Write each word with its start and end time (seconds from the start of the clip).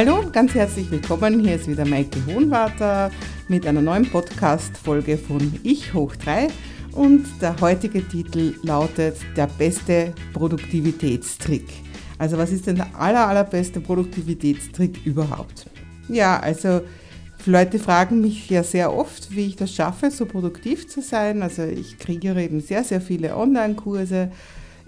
Hallo, 0.00 0.22
ganz 0.30 0.54
herzlich 0.54 0.88
willkommen. 0.92 1.40
Hier 1.40 1.56
ist 1.56 1.66
wieder 1.66 1.84
Maike 1.84 2.24
Hohenwarter 2.26 3.10
mit 3.48 3.66
einer 3.66 3.82
neuen 3.82 4.08
Podcast-Folge 4.08 5.18
von 5.18 5.58
Ich 5.64 5.92
hoch 5.92 6.14
3. 6.14 6.46
Und 6.92 7.26
der 7.42 7.60
heutige 7.60 8.06
Titel 8.06 8.54
lautet 8.62 9.16
Der 9.36 9.48
beste 9.48 10.14
Produktivitätstrick. 10.34 11.64
Also, 12.16 12.38
was 12.38 12.52
ist 12.52 12.68
denn 12.68 12.76
der 12.76 12.94
aller, 12.96 13.26
allerbeste 13.26 13.80
Produktivitätstrick 13.80 15.04
überhaupt? 15.04 15.68
Ja, 16.08 16.38
also 16.38 16.82
Leute 17.44 17.80
fragen 17.80 18.20
mich 18.20 18.48
ja 18.48 18.62
sehr 18.62 18.94
oft, 18.94 19.34
wie 19.34 19.46
ich 19.46 19.56
das 19.56 19.74
schaffe, 19.74 20.12
so 20.12 20.26
produktiv 20.26 20.86
zu 20.86 21.02
sein. 21.02 21.42
Also 21.42 21.64
ich 21.64 21.98
kreiere 21.98 22.40
eben 22.40 22.60
sehr, 22.60 22.84
sehr 22.84 23.00
viele 23.00 23.36
Online-Kurse, 23.36 24.30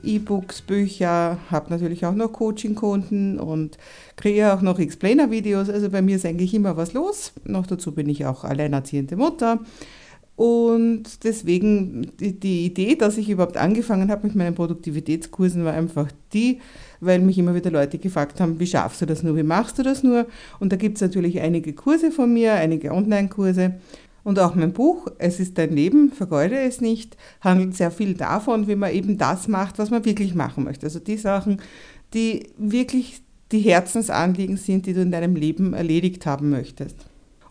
E-Books, 0.04 0.62
Bücher, 0.62 1.38
habe 1.50 1.70
natürlich 1.70 2.06
auch 2.06 2.14
noch 2.14 2.32
Coaching-Kunden 2.32 3.38
und 3.38 3.78
kreiere 4.16 4.54
auch 4.54 4.62
noch 4.62 4.78
Explainer-Videos. 4.78 5.68
Also 5.68 5.90
bei 5.90 6.02
mir 6.02 6.16
ist 6.16 6.26
eigentlich 6.26 6.54
immer 6.54 6.76
was 6.76 6.92
los. 6.92 7.32
Noch 7.44 7.66
dazu 7.66 7.92
bin 7.92 8.08
ich 8.08 8.26
auch 8.26 8.44
alleinerziehende 8.44 9.16
Mutter. 9.16 9.60
Und 10.40 11.24
deswegen 11.24 12.12
die, 12.18 12.32
die 12.32 12.64
Idee, 12.64 12.94
dass 12.94 13.18
ich 13.18 13.28
überhaupt 13.28 13.58
angefangen 13.58 14.10
habe 14.10 14.26
mit 14.26 14.34
meinen 14.34 14.54
Produktivitätskursen, 14.54 15.66
war 15.66 15.74
einfach 15.74 16.10
die, 16.32 16.60
weil 17.00 17.18
mich 17.20 17.36
immer 17.36 17.54
wieder 17.54 17.70
Leute 17.70 17.98
gefragt 17.98 18.40
haben, 18.40 18.58
wie 18.58 18.66
schaffst 18.66 19.02
du 19.02 19.06
das 19.06 19.22
nur, 19.22 19.36
wie 19.36 19.42
machst 19.42 19.78
du 19.78 19.82
das 19.82 20.02
nur? 20.02 20.26
Und 20.58 20.72
da 20.72 20.76
gibt 20.76 20.96
es 20.96 21.02
natürlich 21.02 21.40
einige 21.42 21.74
Kurse 21.74 22.10
von 22.10 22.32
mir, 22.32 22.54
einige 22.54 22.92
Online-Kurse. 22.92 23.74
Und 24.22 24.38
auch 24.38 24.54
mein 24.54 24.72
Buch, 24.72 25.06
Es 25.18 25.40
ist 25.40 25.56
dein 25.58 25.72
Leben, 25.74 26.12
vergeude 26.12 26.58
es 26.58 26.80
nicht, 26.80 27.16
handelt 27.40 27.74
sehr 27.74 27.90
viel 27.90 28.14
davon, 28.14 28.68
wie 28.68 28.77
man 28.77 28.92
eben 28.92 29.18
das 29.18 29.48
macht, 29.48 29.78
was 29.78 29.90
man 29.90 30.04
wirklich 30.04 30.34
machen 30.34 30.64
möchte. 30.64 30.86
Also 30.86 30.98
die 30.98 31.16
Sachen, 31.16 31.60
die 32.12 32.50
wirklich 32.58 33.22
die 33.52 33.60
Herzensanliegen 33.60 34.56
sind, 34.56 34.86
die 34.86 34.92
du 34.92 35.02
in 35.02 35.10
deinem 35.10 35.34
Leben 35.34 35.74
erledigt 35.74 36.27
haben 36.27 36.50
möchtest. 36.50 36.96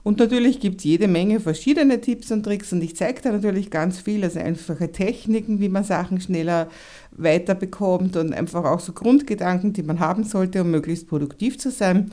Und 0.01 0.19
natürlich 0.19 0.59
gibt 0.59 0.79
es 0.79 0.85
jede 0.85 1.07
Menge 1.07 1.39
verschiedene 1.39 1.99
Tipps 1.99 2.31
und 2.31 2.43
Tricks 2.43 2.71
und 2.71 2.81
ich 2.81 2.95
zeige 2.95 3.21
da 3.21 3.31
natürlich 3.31 3.69
ganz 3.69 3.99
viel, 3.99 4.23
also 4.23 4.39
einfache 4.39 4.91
Techniken, 4.91 5.59
wie 5.59 5.69
man 5.69 5.83
Sachen 5.83 6.21
schneller 6.21 6.69
weiterbekommt 7.11 8.15
und 8.15 8.33
einfach 8.33 8.63
auch 8.63 8.79
so 8.79 8.93
Grundgedanken, 8.93 9.73
die 9.73 9.83
man 9.83 9.99
haben 9.99 10.23
sollte, 10.23 10.61
um 10.61 10.71
möglichst 10.71 11.07
produktiv 11.07 11.59
zu 11.59 11.69
sein. 11.69 12.11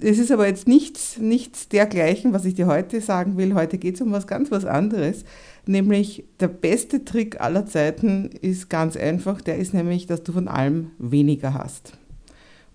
Es 0.00 0.18
ist 0.18 0.30
aber 0.30 0.46
jetzt 0.46 0.68
nichts, 0.68 1.18
nichts 1.18 1.68
dergleichen, 1.68 2.32
was 2.32 2.44
ich 2.44 2.54
dir 2.54 2.68
heute 2.68 3.00
sagen 3.00 3.36
will. 3.36 3.54
Heute 3.54 3.78
geht 3.78 3.96
es 3.96 4.00
um 4.00 4.12
was 4.12 4.28
ganz 4.28 4.52
was 4.52 4.64
anderes. 4.64 5.24
Nämlich 5.66 6.24
der 6.38 6.46
beste 6.46 7.04
Trick 7.04 7.40
aller 7.40 7.66
Zeiten 7.66 8.30
ist 8.40 8.70
ganz 8.70 8.96
einfach. 8.96 9.40
Der 9.40 9.58
ist 9.58 9.74
nämlich, 9.74 10.06
dass 10.06 10.22
du 10.22 10.32
von 10.32 10.46
allem 10.46 10.92
weniger 10.98 11.52
hast. 11.52 11.94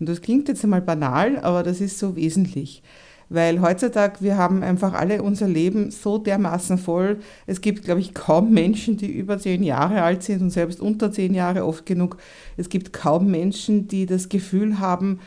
Und 0.01 0.09
das 0.09 0.21
klingt 0.21 0.49
jetzt 0.49 0.65
einmal 0.65 0.81
banal, 0.81 1.39
aber 1.39 1.63
das 1.63 1.79
ist 1.79 1.97
so 1.97 2.17
wesentlich. 2.17 2.83
Weil 3.29 3.61
heutzutage, 3.61 4.17
wir 4.19 4.37
haben 4.37 4.61
einfach 4.61 4.93
alle 4.93 5.23
unser 5.23 5.47
Leben 5.47 5.91
so 5.91 6.17
dermaßen 6.17 6.77
voll. 6.77 7.19
Es 7.47 7.61
gibt, 7.61 7.85
glaube 7.85 8.01
ich, 8.01 8.13
kaum 8.13 8.51
Menschen, 8.51 8.97
die 8.97 9.11
über 9.11 9.39
zehn 9.39 9.63
Jahre 9.63 10.01
alt 10.01 10.23
sind 10.23 10.41
und 10.41 10.49
selbst 10.49 10.81
unter 10.81 11.09
zehn 11.09 11.33
Jahre 11.33 11.65
oft 11.65 11.85
genug. 11.85 12.17
Es 12.57 12.67
gibt 12.67 12.91
kaum 12.91 13.31
Menschen, 13.31 13.87
die 13.87 14.05
das 14.05 14.27
Gefühl 14.27 14.79
haben, 14.79 15.19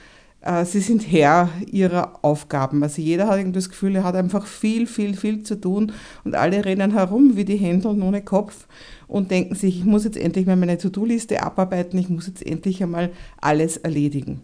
sie 0.65 0.81
sind 0.81 1.11
Herr 1.11 1.49
ihrer 1.71 2.21
Aufgaben. 2.23 2.83
Also 2.83 3.03
jeder 3.03 3.27
hat 3.27 3.41
das 3.55 3.69
Gefühl, 3.69 3.97
er 3.97 4.05
hat 4.05 4.15
einfach 4.15 4.47
viel, 4.47 4.87
viel, 4.87 5.17
viel 5.17 5.43
zu 5.43 5.61
tun 5.61 5.93
und 6.25 6.35
alle 6.35 6.65
rennen 6.65 6.93
herum 6.93 7.37
wie 7.37 7.45
die 7.45 7.57
Händeln 7.57 8.03
ohne 8.03 8.23
Kopf 8.23 8.67
und 9.09 9.31
denken 9.31 9.55
sich, 9.55 9.79
ich 9.79 9.85
muss 9.85 10.05
jetzt 10.05 10.17
endlich 10.17 10.47
mal 10.47 10.57
meine 10.57 10.79
To-Do-Liste 10.79 11.43
abarbeiten, 11.43 11.99
ich 11.99 12.09
muss 12.09 12.27
jetzt 12.27 12.47
endlich 12.47 12.83
einmal 12.83 13.11
alles 13.41 13.77
erledigen. 13.77 14.43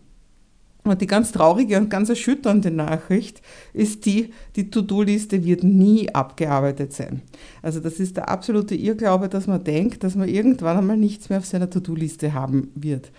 Und 0.84 1.00
die 1.00 1.06
ganz 1.06 1.30
traurige 1.30 1.76
und 1.76 1.90
ganz 1.90 2.08
erschütternde 2.08 2.72
Nachricht 2.72 3.40
ist 3.72 4.04
die, 4.04 4.32
die 4.56 4.68
To-Do-Liste 4.68 5.44
wird 5.44 5.62
nie 5.62 6.12
abgearbeitet 6.12 6.92
sein. 6.92 7.22
Also 7.62 7.78
das 7.78 8.00
ist 8.00 8.16
der 8.16 8.28
absolute 8.28 8.74
Irrglaube, 8.74 9.28
dass 9.28 9.46
man 9.46 9.62
denkt, 9.62 10.02
dass 10.02 10.16
man 10.16 10.28
irgendwann 10.28 10.78
einmal 10.78 10.96
nichts 10.96 11.28
mehr 11.28 11.38
auf 11.38 11.46
seiner 11.46 11.70
To-Do-Liste 11.70 12.34
haben 12.34 12.72
wird 12.74 13.12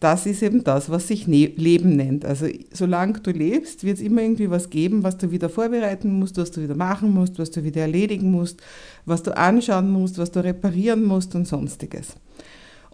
das 0.00 0.26
ist 0.26 0.42
eben 0.42 0.62
das, 0.62 0.90
was 0.90 1.08
sich 1.08 1.26
ne 1.26 1.46
Leben 1.56 1.96
nennt. 1.96 2.24
Also 2.24 2.46
solange 2.72 3.20
du 3.20 3.30
lebst, 3.30 3.82
wird 3.82 3.96
es 3.96 4.02
immer 4.02 4.22
irgendwie 4.22 4.50
was 4.50 4.68
geben, 4.68 5.02
was 5.02 5.16
du 5.16 5.30
wieder 5.30 5.48
vorbereiten 5.48 6.18
musst, 6.18 6.36
was 6.36 6.50
du 6.50 6.62
wieder 6.62 6.74
machen 6.74 7.12
musst, 7.12 7.38
was 7.38 7.50
du 7.50 7.64
wieder 7.64 7.82
erledigen 7.82 8.30
musst, 8.30 8.60
was 9.06 9.22
du 9.22 9.36
anschauen 9.36 9.90
musst, 9.90 10.18
was 10.18 10.30
du 10.30 10.44
reparieren 10.44 11.04
musst 11.04 11.34
und 11.34 11.48
sonstiges. 11.48 12.16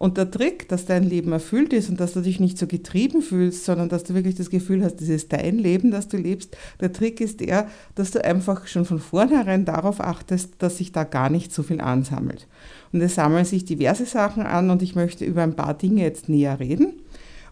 Und 0.03 0.19
der 0.19 0.33
Trick, 0.33 0.69
dass 0.69 0.85
dein 0.85 1.05
Leben 1.05 1.31
erfüllt 1.31 1.73
ist 1.73 1.89
und 1.89 2.01
dass 2.01 2.13
du 2.13 2.23
dich 2.23 2.41
nicht 2.41 2.59
so 2.59 2.67
getrieben 2.67 3.23
fühlst, 3.23 3.65
sondern 3.65 3.89
dass 3.89 4.03
du 4.03 4.15
wirklich 4.15 4.35
das 4.35 4.51
Gefühl 4.51 4.83
hast, 4.83 4.97
das 4.97 5.09
ist 5.09 5.33
dein 5.33 5.61
Leben, 5.61 5.93
das 5.93 6.09
du 6.09 6.17
lebst, 6.17 6.57
der 6.81 6.93
Trick 6.93 7.21
ist 7.21 7.39
der, 7.39 7.69
dass 7.95 8.11
du 8.11 8.25
einfach 8.25 8.67
schon 8.67 8.85
von 8.85 8.99
vornherein 8.99 9.65
darauf 9.65 10.01
achtest, 10.01 10.55
dass 10.59 10.79
sich 10.79 10.91
da 10.91 11.05
gar 11.05 11.31
nicht 11.31 11.55
so 11.55 11.63
viel 11.63 11.81
ansammelt. 11.81 12.49
Und 12.93 13.01
es 13.01 13.15
sammeln 13.15 13.45
sich 13.45 13.65
diverse 13.65 14.05
Sachen 14.05 14.43
an 14.43 14.71
und 14.71 14.83
ich 14.83 14.97
möchte 14.97 15.25
über 15.25 15.45
ein 15.45 15.55
paar 15.55 15.75
Dinge 15.75 16.03
jetzt 16.03 16.29
näher 16.29 16.59
reden. 16.59 16.95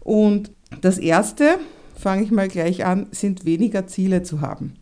Und 0.00 0.50
das 0.81 0.99
erste, 0.99 1.60
fange 1.94 2.25
ich 2.25 2.33
mal 2.33 2.49
gleich 2.49 2.84
an, 2.84 3.06
sind 3.12 3.44
weniger 3.44 3.87
Ziele 3.87 4.25
zu 4.25 4.41
haben. 4.41 4.75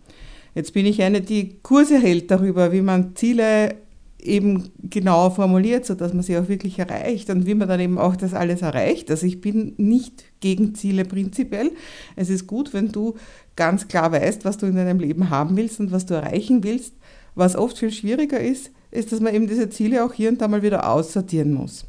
Jetzt 0.54 0.72
bin 0.72 0.86
ich 0.86 1.02
eine, 1.02 1.20
die 1.20 1.58
Kurse 1.62 1.98
hält 1.98 2.30
darüber, 2.30 2.72
wie 2.72 2.80
man 2.80 3.14
Ziele 3.14 3.74
eben 4.20 4.70
genau 4.82 5.30
formuliert, 5.30 5.86
sodass 5.86 6.12
man 6.12 6.22
sie 6.22 6.36
auch 6.36 6.48
wirklich 6.48 6.78
erreicht 6.78 7.30
und 7.30 7.46
wie 7.46 7.54
man 7.54 7.68
dann 7.68 7.80
eben 7.80 7.98
auch 7.98 8.16
das 8.16 8.34
alles 8.34 8.62
erreicht. 8.62 9.10
Also 9.10 9.26
ich 9.26 9.40
bin 9.40 9.74
nicht 9.76 10.24
gegen 10.40 10.74
Ziele 10.74 11.04
prinzipiell. 11.04 11.70
Es 12.16 12.28
ist 12.28 12.46
gut, 12.46 12.74
wenn 12.74 12.90
du 12.90 13.14
ganz 13.54 13.86
klar 13.86 14.10
weißt, 14.10 14.44
was 14.44 14.58
du 14.58 14.66
in 14.66 14.76
deinem 14.76 14.98
Leben 14.98 15.30
haben 15.30 15.56
willst 15.56 15.78
und 15.80 15.92
was 15.92 16.06
du 16.06 16.14
erreichen 16.14 16.64
willst. 16.64 16.94
Was 17.34 17.54
oft 17.54 17.78
viel 17.78 17.92
schwieriger 17.92 18.40
ist, 18.40 18.72
ist, 18.90 19.12
dass 19.12 19.20
man 19.20 19.34
eben 19.34 19.46
diese 19.46 19.70
Ziele 19.70 20.04
auch 20.04 20.12
hier 20.12 20.28
und 20.30 20.40
da 20.40 20.48
mal 20.48 20.62
wieder 20.62 20.90
aussortieren 20.90 21.52
muss. 21.52 21.86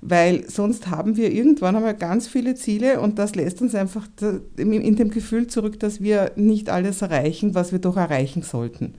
Weil 0.00 0.48
sonst 0.48 0.88
haben 0.90 1.16
wir 1.16 1.32
irgendwann 1.32 1.74
einmal 1.74 1.96
ganz 1.96 2.28
viele 2.28 2.54
Ziele 2.54 3.00
und 3.00 3.18
das 3.18 3.34
lässt 3.34 3.62
uns 3.62 3.74
einfach 3.74 4.06
in 4.56 4.96
dem 4.96 5.10
Gefühl 5.10 5.46
zurück, 5.46 5.80
dass 5.80 6.02
wir 6.02 6.32
nicht 6.36 6.68
alles 6.68 7.02
erreichen, 7.02 7.54
was 7.54 7.72
wir 7.72 7.78
doch 7.78 7.96
erreichen 7.96 8.42
sollten. 8.42 8.94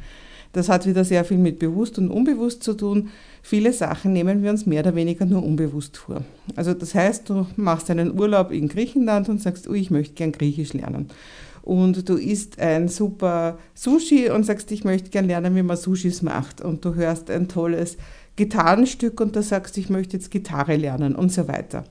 Das 0.56 0.70
hat 0.70 0.88
wieder 0.88 1.04
sehr 1.04 1.26
viel 1.26 1.38
mit 1.38 1.60
bewusst 1.60 1.98
und 1.98 2.10
unbewusst 2.10 2.64
zu 2.64 2.76
tun. 2.76 3.10
Viele 3.42 3.74
Sachen 3.74 4.14
nehmen 4.14 4.42
wir 4.42 4.52
uns 4.52 4.66
mehr 4.66 4.80
oder 4.80 4.96
weniger 4.96 5.26
nur 5.26 5.44
unbewusst 5.44 5.98
vor. 5.98 6.22
Also 6.56 6.74
das 6.74 6.96
heißt, 6.96 7.30
du 7.30 7.46
machst 7.58 7.92
einen 7.92 8.18
Urlaub 8.18 8.54
in 8.54 8.70
Griechenland 8.70 9.28
und 9.28 9.42
sagst, 9.42 9.68
oh, 9.68 9.74
ich 9.74 9.92
möchte 9.92 10.14
gern 10.14 10.32
Griechisch 10.32 10.72
lernen. 10.72 11.10
Und 11.62 12.08
du 12.08 12.16
isst 12.16 12.58
ein 12.58 12.88
super 12.88 13.58
Sushi 13.74 14.29
und 14.29 14.46
sagst, 14.46 14.72
ich 14.72 14.85
möchte 14.85 15.09
gern 15.09 15.26
lernen, 15.26 15.58
wie 15.58 15.64
man 15.64 15.76
Sushis 15.76 16.22
macht. 16.22 16.62
Und 16.62 16.85
du 16.85 16.96
hörst 16.96 17.29
ein 17.29 17.50
tolles 17.50 17.97
Gitarrenstück 18.38 19.20
und 19.20 19.35
du 19.35 19.44
sagst, 19.44 19.78
ich 19.78 19.90
möchte 19.90 20.16
jetzt 20.16 20.32
Gitarre 20.32 20.78
lernen 20.78 21.16
und 21.16 21.34
so 21.34 21.50
weiter. 21.50 21.84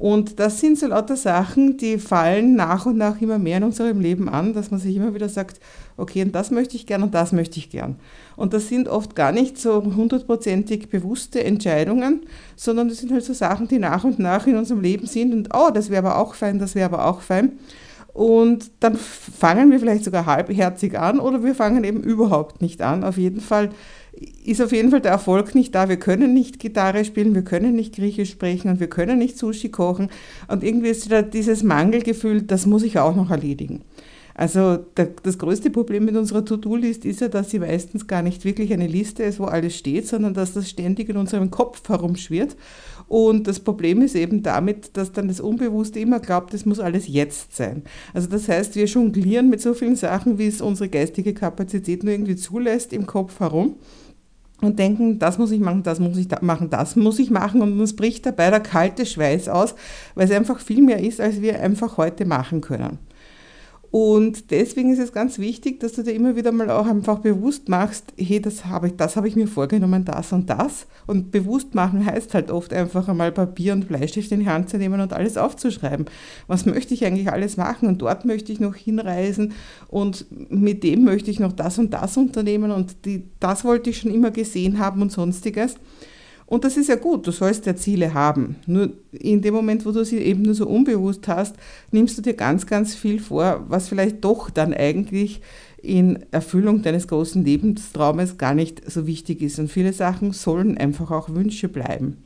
Und 0.00 0.40
das 0.40 0.60
sind 0.60 0.78
so 0.78 0.86
lauter 0.86 1.14
Sachen, 1.14 1.76
die 1.76 1.98
fallen 1.98 2.56
nach 2.56 2.86
und 2.86 2.96
nach 2.96 3.20
immer 3.20 3.38
mehr 3.38 3.58
in 3.58 3.64
unserem 3.64 4.00
Leben 4.00 4.30
an, 4.30 4.54
dass 4.54 4.70
man 4.70 4.80
sich 4.80 4.96
immer 4.96 5.12
wieder 5.12 5.28
sagt, 5.28 5.60
okay, 5.98 6.22
und 6.22 6.34
das 6.34 6.50
möchte 6.50 6.74
ich 6.74 6.86
gern 6.86 7.02
und 7.02 7.14
das 7.14 7.32
möchte 7.32 7.58
ich 7.58 7.68
gern. 7.68 7.96
Und 8.34 8.54
das 8.54 8.68
sind 8.68 8.88
oft 8.88 9.14
gar 9.14 9.30
nicht 9.30 9.58
so 9.58 9.84
hundertprozentig 9.84 10.88
bewusste 10.88 11.44
Entscheidungen, 11.44 12.22
sondern 12.56 12.88
das 12.88 12.96
sind 12.96 13.12
halt 13.12 13.24
so 13.24 13.34
Sachen, 13.34 13.68
die 13.68 13.78
nach 13.78 14.02
und 14.02 14.18
nach 14.18 14.46
in 14.46 14.56
unserem 14.56 14.80
Leben 14.80 15.06
sind 15.06 15.34
und 15.34 15.50
oh, 15.52 15.68
das 15.70 15.90
wäre 15.90 16.06
aber 16.06 16.16
auch 16.16 16.32
fein, 16.32 16.58
das 16.58 16.74
wäre 16.74 16.86
aber 16.86 17.04
auch 17.04 17.20
fein. 17.20 17.58
Und 18.14 18.70
dann 18.80 18.96
fangen 18.96 19.70
wir 19.70 19.80
vielleicht 19.80 20.04
sogar 20.04 20.24
halbherzig 20.24 20.98
an 20.98 21.20
oder 21.20 21.44
wir 21.44 21.54
fangen 21.54 21.84
eben 21.84 22.02
überhaupt 22.02 22.62
nicht 22.62 22.80
an. 22.80 23.04
Auf 23.04 23.18
jeden 23.18 23.42
Fall 23.42 23.68
ist 24.44 24.60
auf 24.60 24.72
jeden 24.72 24.90
Fall 24.90 25.00
der 25.00 25.12
Erfolg 25.12 25.54
nicht 25.54 25.74
da. 25.74 25.88
Wir 25.88 25.98
können 25.98 26.34
nicht 26.34 26.58
Gitarre 26.58 27.04
spielen, 27.04 27.34
wir 27.34 27.42
können 27.42 27.74
nicht 27.74 27.94
Griechisch 27.94 28.30
sprechen 28.30 28.70
und 28.70 28.80
wir 28.80 28.88
können 28.88 29.18
nicht 29.18 29.38
Sushi 29.38 29.68
kochen. 29.68 30.10
Und 30.48 30.64
irgendwie 30.64 30.88
ist 30.88 31.06
wieder 31.06 31.22
dieses 31.22 31.62
Mangelgefühl, 31.62 32.42
das 32.42 32.66
muss 32.66 32.82
ich 32.82 32.98
auch 32.98 33.14
noch 33.14 33.30
erledigen. 33.30 33.82
Also 34.34 34.78
das 34.94 35.36
größte 35.36 35.68
Problem 35.68 36.06
mit 36.06 36.16
unserer 36.16 36.44
To-Do-List 36.44 37.04
ist 37.04 37.20
ja, 37.20 37.28
dass 37.28 37.50
sie 37.50 37.58
meistens 37.58 38.06
gar 38.06 38.22
nicht 38.22 38.44
wirklich 38.44 38.72
eine 38.72 38.86
Liste 38.86 39.22
ist, 39.22 39.38
wo 39.38 39.44
alles 39.44 39.76
steht, 39.76 40.06
sondern 40.08 40.32
dass 40.32 40.54
das 40.54 40.70
ständig 40.70 41.10
in 41.10 41.18
unserem 41.18 41.50
Kopf 41.50 41.86
herumschwirrt. 41.86 42.56
Und 43.10 43.48
das 43.48 43.58
Problem 43.58 44.02
ist 44.02 44.14
eben 44.14 44.44
damit, 44.44 44.96
dass 44.96 45.10
dann 45.10 45.26
das 45.26 45.40
Unbewusste 45.40 45.98
immer 45.98 46.20
glaubt, 46.20 46.54
es 46.54 46.64
muss 46.64 46.78
alles 46.78 47.08
jetzt 47.08 47.56
sein. 47.56 47.82
Also 48.14 48.28
das 48.28 48.48
heißt, 48.48 48.76
wir 48.76 48.84
jonglieren 48.84 49.50
mit 49.50 49.60
so 49.60 49.74
vielen 49.74 49.96
Sachen, 49.96 50.38
wie 50.38 50.46
es 50.46 50.60
unsere 50.60 50.88
geistige 50.88 51.34
Kapazität 51.34 52.04
nur 52.04 52.12
irgendwie 52.12 52.36
zulässt, 52.36 52.92
im 52.92 53.06
Kopf 53.06 53.40
herum 53.40 53.74
und 54.60 54.78
denken, 54.78 55.18
das 55.18 55.38
muss 55.38 55.50
ich 55.50 55.58
machen, 55.58 55.82
das 55.82 55.98
muss 55.98 56.16
ich 56.18 56.30
machen, 56.40 56.70
das 56.70 56.94
muss 56.94 57.18
ich 57.18 57.32
machen 57.32 57.62
und 57.62 57.80
uns 57.80 57.96
bricht 57.96 58.26
dabei 58.26 58.48
der 58.48 58.60
kalte 58.60 59.04
Schweiß 59.04 59.48
aus, 59.48 59.74
weil 60.14 60.26
es 60.26 60.30
einfach 60.30 60.60
viel 60.60 60.80
mehr 60.80 61.00
ist, 61.00 61.20
als 61.20 61.40
wir 61.40 61.60
einfach 61.60 61.96
heute 61.96 62.26
machen 62.26 62.60
können. 62.60 62.98
Und 63.90 64.52
deswegen 64.52 64.92
ist 64.92 65.00
es 65.00 65.12
ganz 65.12 65.40
wichtig, 65.40 65.80
dass 65.80 65.94
du 65.94 66.04
dir 66.04 66.12
immer 66.12 66.36
wieder 66.36 66.52
mal 66.52 66.70
auch 66.70 66.86
einfach 66.86 67.18
bewusst 67.18 67.68
machst, 67.68 68.12
hey, 68.16 68.40
das 68.40 68.66
habe 68.66 68.86
ich, 68.86 68.96
das 68.96 69.16
habe 69.16 69.26
ich 69.26 69.34
mir 69.34 69.48
vorgenommen, 69.48 70.04
das 70.04 70.32
und 70.32 70.48
das. 70.48 70.86
Und 71.08 71.32
bewusst 71.32 71.74
machen 71.74 72.06
heißt 72.06 72.34
halt 72.34 72.52
oft 72.52 72.72
einfach 72.72 73.08
einmal 73.08 73.32
Papier 73.32 73.72
und 73.72 73.88
Bleistift 73.88 74.30
in 74.30 74.40
die 74.40 74.48
Hand 74.48 74.70
zu 74.70 74.78
nehmen 74.78 75.00
und 75.00 75.12
alles 75.12 75.36
aufzuschreiben. 75.36 76.06
Was 76.46 76.66
möchte 76.66 76.94
ich 76.94 77.04
eigentlich 77.04 77.32
alles 77.32 77.56
machen? 77.56 77.88
Und 77.88 78.00
dort 78.00 78.24
möchte 78.24 78.52
ich 78.52 78.60
noch 78.60 78.76
hinreisen 78.76 79.54
und 79.88 80.26
mit 80.50 80.84
dem 80.84 81.02
möchte 81.02 81.32
ich 81.32 81.40
noch 81.40 81.52
das 81.52 81.78
und 81.78 81.92
das 81.92 82.16
unternehmen 82.16 82.70
und 82.70 83.04
die, 83.04 83.24
das 83.40 83.64
wollte 83.64 83.90
ich 83.90 83.98
schon 83.98 84.14
immer 84.14 84.30
gesehen 84.30 84.78
haben 84.78 85.02
und 85.02 85.10
sonstiges. 85.10 85.74
Und 86.50 86.64
das 86.64 86.76
ist 86.76 86.88
ja 86.88 86.96
gut, 86.96 87.28
du 87.28 87.30
sollst 87.30 87.64
ja 87.66 87.76
Ziele 87.76 88.12
haben. 88.12 88.56
Nur 88.66 88.90
in 89.12 89.40
dem 89.40 89.54
Moment, 89.54 89.86
wo 89.86 89.92
du 89.92 90.04
sie 90.04 90.18
eben 90.18 90.42
nur 90.42 90.54
so 90.54 90.66
unbewusst 90.66 91.28
hast, 91.28 91.54
nimmst 91.92 92.18
du 92.18 92.22
dir 92.22 92.34
ganz, 92.34 92.66
ganz 92.66 92.96
viel 92.96 93.20
vor, 93.20 93.64
was 93.68 93.88
vielleicht 93.88 94.24
doch 94.24 94.50
dann 94.50 94.74
eigentlich 94.74 95.40
in 95.80 96.18
Erfüllung 96.32 96.82
deines 96.82 97.06
großen 97.06 97.44
Lebenstraumes 97.44 98.36
gar 98.36 98.54
nicht 98.54 98.82
so 98.90 99.06
wichtig 99.06 99.42
ist. 99.42 99.60
Und 99.60 99.70
viele 99.70 99.92
Sachen 99.92 100.32
sollen 100.32 100.76
einfach 100.76 101.12
auch 101.12 101.28
Wünsche 101.28 101.68
bleiben. 101.68 102.16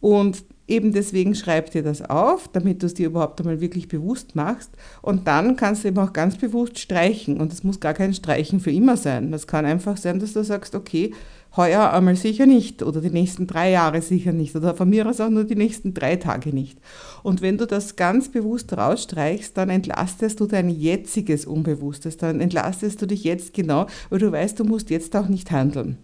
Und 0.00 0.44
eben 0.68 0.92
deswegen 0.92 1.34
schreib 1.34 1.72
dir 1.72 1.82
das 1.82 2.08
auf, 2.08 2.46
damit 2.46 2.82
du 2.82 2.86
es 2.86 2.94
dir 2.94 3.06
überhaupt 3.06 3.40
einmal 3.40 3.60
wirklich 3.60 3.88
bewusst 3.88 4.36
machst. 4.36 4.70
Und 5.02 5.26
dann 5.26 5.56
kannst 5.56 5.82
du 5.82 5.88
eben 5.88 5.98
auch 5.98 6.12
ganz 6.12 6.36
bewusst 6.36 6.78
streichen. 6.78 7.40
Und 7.40 7.52
es 7.52 7.64
muss 7.64 7.80
gar 7.80 7.94
kein 7.94 8.14
Streichen 8.14 8.60
für 8.60 8.70
immer 8.70 8.96
sein. 8.96 9.32
Das 9.32 9.48
kann 9.48 9.64
einfach 9.64 9.96
sein, 9.96 10.20
dass 10.20 10.34
du 10.34 10.44
sagst, 10.44 10.76
okay, 10.76 11.12
heuer 11.56 11.92
einmal 11.92 12.16
sicher 12.16 12.46
nicht 12.46 12.82
oder 12.82 13.00
die 13.00 13.10
nächsten 13.10 13.46
drei 13.46 13.70
Jahre 13.70 14.02
sicher 14.02 14.32
nicht 14.32 14.56
oder 14.56 14.74
von 14.74 14.88
mir 14.88 15.08
aus 15.08 15.20
auch 15.20 15.30
nur 15.30 15.44
die 15.44 15.54
nächsten 15.54 15.94
drei 15.94 16.16
Tage 16.16 16.52
nicht. 16.52 16.78
Und 17.22 17.42
wenn 17.42 17.58
du 17.58 17.66
das 17.66 17.96
ganz 17.96 18.28
bewusst 18.28 18.76
rausstreichst, 18.76 19.56
dann 19.56 19.70
entlastest 19.70 20.40
du 20.40 20.46
dein 20.46 20.68
jetziges 20.68 21.46
Unbewusstes, 21.46 22.16
dann 22.16 22.40
entlastest 22.40 23.00
du 23.02 23.06
dich 23.06 23.24
jetzt 23.24 23.54
genau, 23.54 23.86
weil 24.10 24.18
du 24.18 24.32
weißt, 24.32 24.58
du 24.58 24.64
musst 24.64 24.90
jetzt 24.90 25.14
auch 25.16 25.28
nicht 25.28 25.50
handeln. 25.50 25.98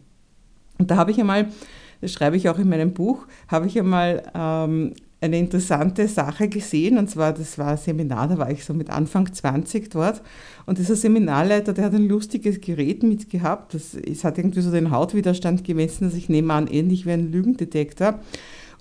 Und 0.78 0.90
da 0.90 0.96
habe 0.96 1.10
ich 1.10 1.20
einmal, 1.20 1.48
das 2.00 2.12
schreibe 2.12 2.36
ich 2.36 2.48
auch 2.48 2.58
in 2.58 2.68
meinem 2.68 2.94
Buch, 2.94 3.26
habe 3.48 3.66
ich 3.66 3.78
einmal 3.78 4.22
ähm, 4.34 4.94
eine 5.20 5.38
interessante 5.38 6.08
Sache 6.08 6.48
gesehen, 6.48 6.96
und 6.98 7.10
zwar, 7.10 7.32
das 7.32 7.58
war 7.58 7.72
ein 7.72 7.76
Seminar, 7.76 8.28
da 8.28 8.38
war 8.38 8.50
ich 8.50 8.64
so 8.64 8.72
mit 8.72 8.90
Anfang 8.90 9.32
20 9.32 9.90
dort, 9.90 10.22
und 10.66 10.78
dieser 10.78 10.96
Seminarleiter, 10.96 11.72
der 11.72 11.84
hat 11.84 11.94
ein 11.94 12.08
lustiges 12.08 12.60
Gerät 12.60 13.02
mitgehabt, 13.02 13.74
das, 13.74 13.94
es 13.94 14.24
hat 14.24 14.38
irgendwie 14.38 14.62
so 14.62 14.70
den 14.70 14.90
Hautwiderstand 14.90 15.64
gemessen, 15.64 16.04
also 16.04 16.16
ich 16.16 16.28
nehme 16.28 16.54
an, 16.54 16.66
ähnlich 16.68 17.04
wie 17.04 17.12
ein 17.12 17.30
Lügendetektor, 17.30 18.20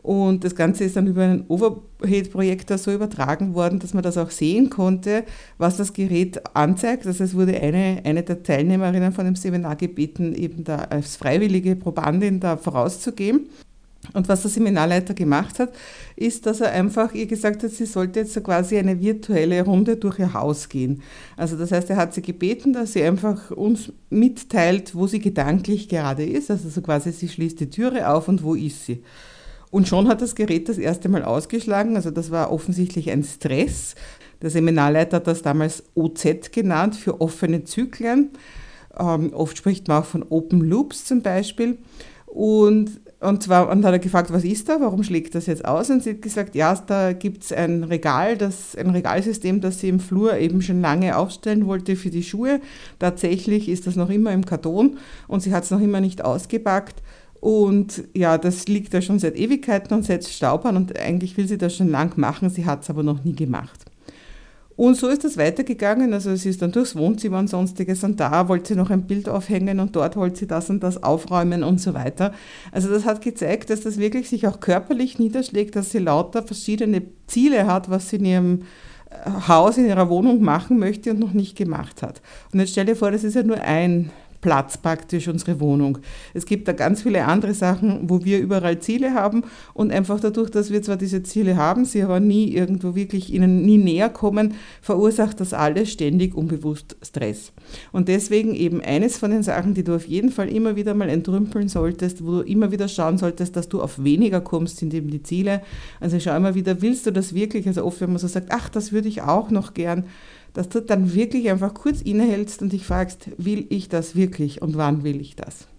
und 0.01 0.45
das 0.45 0.55
Ganze 0.55 0.85
ist 0.85 0.95
dann 0.95 1.07
über 1.07 1.23
einen 1.23 1.45
Overhead-Projektor 1.49 2.77
so 2.77 2.93
übertragen 2.93 3.53
worden, 3.53 3.79
dass 3.79 3.93
man 3.93 4.03
das 4.03 4.17
auch 4.17 4.29
sehen 4.29 4.69
konnte, 4.69 5.25
was 5.57 5.75
das 5.75 5.91
Gerät 5.91 6.41
anzeigt. 6.55 7.05
Also 7.05 7.23
es 7.23 7.35
wurde 7.35 7.59
eine, 7.59 8.01
eine 8.05 8.23
der 8.23 8.41
Teilnehmerinnen 8.41 9.11
von 9.11 9.25
dem 9.25 9.35
Seminar 9.35 9.75
gebeten, 9.75 10.33
eben 10.35 10.63
da 10.63 10.77
als 10.77 11.17
freiwillige 11.17 11.75
Probandin 11.75 12.39
da 12.39 12.55
vorauszugehen. 12.55 13.49
Und 14.13 14.29
was 14.29 14.41
der 14.41 14.51
Seminarleiter 14.51 15.13
gemacht 15.13 15.59
hat, 15.59 15.73
ist, 16.15 16.45
dass 16.45 16.61
er 16.61 16.71
einfach 16.71 17.13
ihr 17.13 17.27
gesagt 17.27 17.63
hat, 17.63 17.71
sie 17.71 17.85
sollte 17.85 18.21
jetzt 18.21 18.33
so 18.33 18.41
quasi 18.41 18.77
eine 18.77 18.99
virtuelle 19.01 19.61
Runde 19.63 19.97
durch 19.97 20.19
ihr 20.19 20.33
Haus 20.33 20.69
gehen. 20.69 21.03
Also 21.37 21.57
das 21.57 21.71
heißt, 21.71 21.89
er 21.89 21.97
hat 21.97 22.13
sie 22.13 22.21
gebeten, 22.21 22.73
dass 22.73 22.93
sie 22.93 23.03
einfach 23.03 23.51
uns 23.51 23.91
mitteilt, 24.09 24.95
wo 24.95 25.05
sie 25.05 25.19
gedanklich 25.19 25.89
gerade 25.89 26.25
ist. 26.25 26.49
Also 26.49 26.69
so 26.69 26.81
quasi, 26.81 27.11
sie 27.11 27.27
schließt 27.27 27.59
die 27.59 27.69
Türe 27.69 28.09
auf 28.09 28.27
und 28.27 28.41
wo 28.41 28.55
ist 28.55 28.85
sie. 28.85 29.03
Und 29.69 29.87
schon 29.87 30.07
hat 30.07 30.21
das 30.21 30.33
Gerät 30.33 30.69
das 30.69 30.77
erste 30.77 31.09
Mal 31.09 31.23
ausgeschlagen. 31.23 31.95
Also 31.95 32.09
das 32.09 32.31
war 32.31 32.51
offensichtlich 32.51 33.11
ein 33.11 33.23
Stress. 33.23 33.95
Der 34.41 34.49
Seminarleiter 34.49 35.17
hat 35.17 35.27
das 35.27 35.41
damals 35.41 35.83
OZ 35.93 36.51
genannt, 36.51 36.95
für 36.95 37.21
offene 37.21 37.65
Zyklen. 37.65 38.31
Ähm, 38.97 39.33
oft 39.33 39.57
spricht 39.57 39.87
man 39.87 40.01
auch 40.01 40.05
von 40.05 40.25
Open 40.29 40.61
Loops 40.61 41.05
zum 41.05 41.21
Beispiel. 41.21 41.77
Und 42.25 43.01
und 43.19 43.43
zwar 43.43 43.69
und 43.69 43.83
hat 43.83 43.91
er 43.91 43.99
gefragt, 43.99 44.31
was 44.31 44.45
ist 44.45 44.69
da, 44.69 44.79
warum 44.79 45.03
schlägt 45.03 45.35
das 45.35 45.45
jetzt 45.45 45.65
aus? 45.65 45.89
Und 45.89 46.03
sie 46.03 46.11
hat 46.11 46.21
gesagt, 46.21 46.55
ja, 46.55 46.73
da 46.75 47.11
gibt 47.11 47.43
es 47.43 47.51
ein 47.51 47.83
Regal, 47.83 48.37
das, 48.37 48.75
ein 48.75 48.89
Regalsystem, 48.91 49.59
das 49.59 49.79
sie 49.79 49.89
im 49.89 49.99
Flur 49.99 50.37
eben 50.37 50.61
schon 50.61 50.81
lange 50.81 51.17
aufstellen 51.17 51.67
wollte 51.67 51.97
für 51.97 52.09
die 52.09 52.23
Schuhe. 52.23 52.61
Tatsächlich 52.97 53.67
ist 53.67 53.87
das 53.87 53.97
noch 53.97 54.09
immer 54.09 54.31
im 54.31 54.45
Karton 54.45 54.97
und 55.27 55.41
sie 55.41 55.53
hat 55.53 55.65
es 55.65 55.71
noch 55.71 55.81
immer 55.81 55.99
nicht 55.99 56.23
ausgepackt. 56.23 57.01
Und 57.41 58.03
ja, 58.13 58.37
das 58.37 58.67
liegt 58.67 58.93
da 58.93 59.01
schon 59.01 59.19
seit 59.19 59.37
Ewigkeiten 59.37 59.93
und 59.93 60.03
setzt 60.03 60.33
Staub 60.33 60.65
an 60.65 60.77
und 60.77 60.97
eigentlich 60.97 61.37
will 61.37 61.47
sie 61.47 61.57
das 61.57 61.75
schon 61.75 61.89
lang 61.89 62.17
machen, 62.17 62.49
sie 62.49 62.65
hat 62.65 62.83
es 62.83 62.89
aber 62.89 63.03
noch 63.03 63.23
nie 63.23 63.35
gemacht. 63.35 63.88
Und 64.79 64.95
so 64.95 65.09
ist 65.09 65.25
das 65.25 65.35
weitergegangen. 65.35 66.13
Also 66.13 66.33
sie 66.37 66.47
ist 66.47 66.61
dann 66.61 66.71
durchs 66.71 66.95
Wohnzimmer 66.95 67.39
und 67.39 67.49
sonstiges 67.49 68.01
und 68.05 68.17
da 68.21 68.47
wollte 68.47 68.69
sie 68.69 68.75
noch 68.79 68.89
ein 68.89 69.07
Bild 69.07 69.27
aufhängen 69.27 69.81
und 69.81 69.93
dort 69.93 70.15
wollte 70.15 70.39
sie 70.39 70.47
das 70.47 70.69
und 70.69 70.81
das 70.83 71.03
aufräumen 71.03 71.65
und 71.65 71.81
so 71.81 71.93
weiter. 71.93 72.33
Also 72.71 72.87
das 72.87 73.03
hat 73.03 73.21
gezeigt, 73.21 73.71
dass 73.71 73.81
das 73.81 73.97
wirklich 73.97 74.29
sich 74.29 74.47
auch 74.47 74.61
körperlich 74.61 75.19
niederschlägt, 75.19 75.75
dass 75.75 75.91
sie 75.91 75.99
lauter 75.99 76.43
verschiedene 76.43 77.01
Ziele 77.27 77.67
hat, 77.67 77.89
was 77.89 78.07
sie 78.07 78.15
in 78.15 78.25
ihrem 78.25 78.61
äh, 79.09 79.49
Haus, 79.49 79.77
in 79.77 79.85
ihrer 79.85 80.07
Wohnung 80.07 80.41
machen 80.41 80.79
möchte 80.79 81.11
und 81.11 81.19
noch 81.19 81.33
nicht 81.33 81.57
gemacht 81.57 82.01
hat. 82.01 82.21
Und 82.53 82.61
jetzt 82.61 82.71
stell 82.71 82.85
dir 82.85 82.95
vor, 82.95 83.11
das 83.11 83.25
ist 83.25 83.35
ja 83.35 83.43
nur 83.43 83.59
ein 83.59 84.11
Platz 84.41 84.77
praktisch, 84.77 85.27
unsere 85.27 85.59
Wohnung. 85.59 85.97
Es 86.33 86.45
gibt 86.45 86.67
da 86.67 86.71
ganz 86.73 87.03
viele 87.03 87.25
andere 87.25 87.53
Sachen, 87.53 88.09
wo 88.09 88.23
wir 88.23 88.39
überall 88.39 88.79
Ziele 88.79 89.13
haben 89.13 89.43
und 89.73 89.91
einfach 89.91 90.19
dadurch, 90.19 90.49
dass 90.49 90.71
wir 90.71 90.81
zwar 90.81 90.97
diese 90.97 91.23
Ziele 91.23 91.57
haben, 91.57 91.85
sie 91.85 92.03
aber 92.03 92.19
nie 92.19 92.53
irgendwo 92.53 92.95
wirklich 92.95 93.33
ihnen 93.33 93.65
nie 93.65 93.77
näher 93.77 94.09
kommen, 94.09 94.53
verursacht 94.81 95.39
das 95.39 95.53
alles 95.53 95.91
ständig 95.91 96.35
unbewusst 96.35 96.95
Stress. 97.01 97.51
Und 97.91 98.07
deswegen 98.07 98.55
eben 98.55 98.81
eines 98.81 99.17
von 99.17 99.31
den 99.31 99.43
Sachen, 99.43 99.73
die 99.73 99.83
du 99.83 99.95
auf 99.95 100.07
jeden 100.07 100.31
Fall 100.31 100.49
immer 100.49 100.75
wieder 100.75 100.93
mal 100.93 101.09
entrümpeln 101.09 101.67
solltest, 101.67 102.23
wo 102.25 102.37
du 102.37 102.41
immer 102.41 102.71
wieder 102.71 102.87
schauen 102.87 103.17
solltest, 103.17 103.55
dass 103.55 103.67
du 103.67 103.81
auf 103.81 104.03
weniger 104.03 104.41
kommst, 104.41 104.77
sind 104.77 104.93
eben 104.93 105.09
die 105.09 105.23
Ziele. 105.23 105.61
Also 105.99 106.19
schau 106.19 106.35
immer 106.35 106.55
wieder, 106.55 106.81
willst 106.81 107.05
du 107.05 107.11
das 107.11 107.33
wirklich? 107.33 107.67
Also 107.67 107.83
oft, 107.83 107.99
wenn 108.01 108.09
man 108.09 108.19
so 108.19 108.27
sagt, 108.27 108.47
ach, 108.51 108.69
das 108.69 108.91
würde 108.91 109.09
ich 109.09 109.21
auch 109.21 109.49
noch 109.49 109.73
gern, 109.73 110.05
dass 110.59 110.67
du 110.67 110.81
dann 110.81 111.13
wirklich 111.13 111.49
einfach 111.49 111.73
kurz 111.73 112.01
innehältst 112.01 112.61
und 112.61 112.73
dich 112.73 112.83
fragst, 112.83 113.29
will 113.37 113.65
ich 113.69 113.87
das 113.87 114.17
wirklich 114.17 114.61
und 114.61 114.75
wann 114.75 115.05
will 115.05 115.21
ich 115.21 115.37
das? 115.37 115.69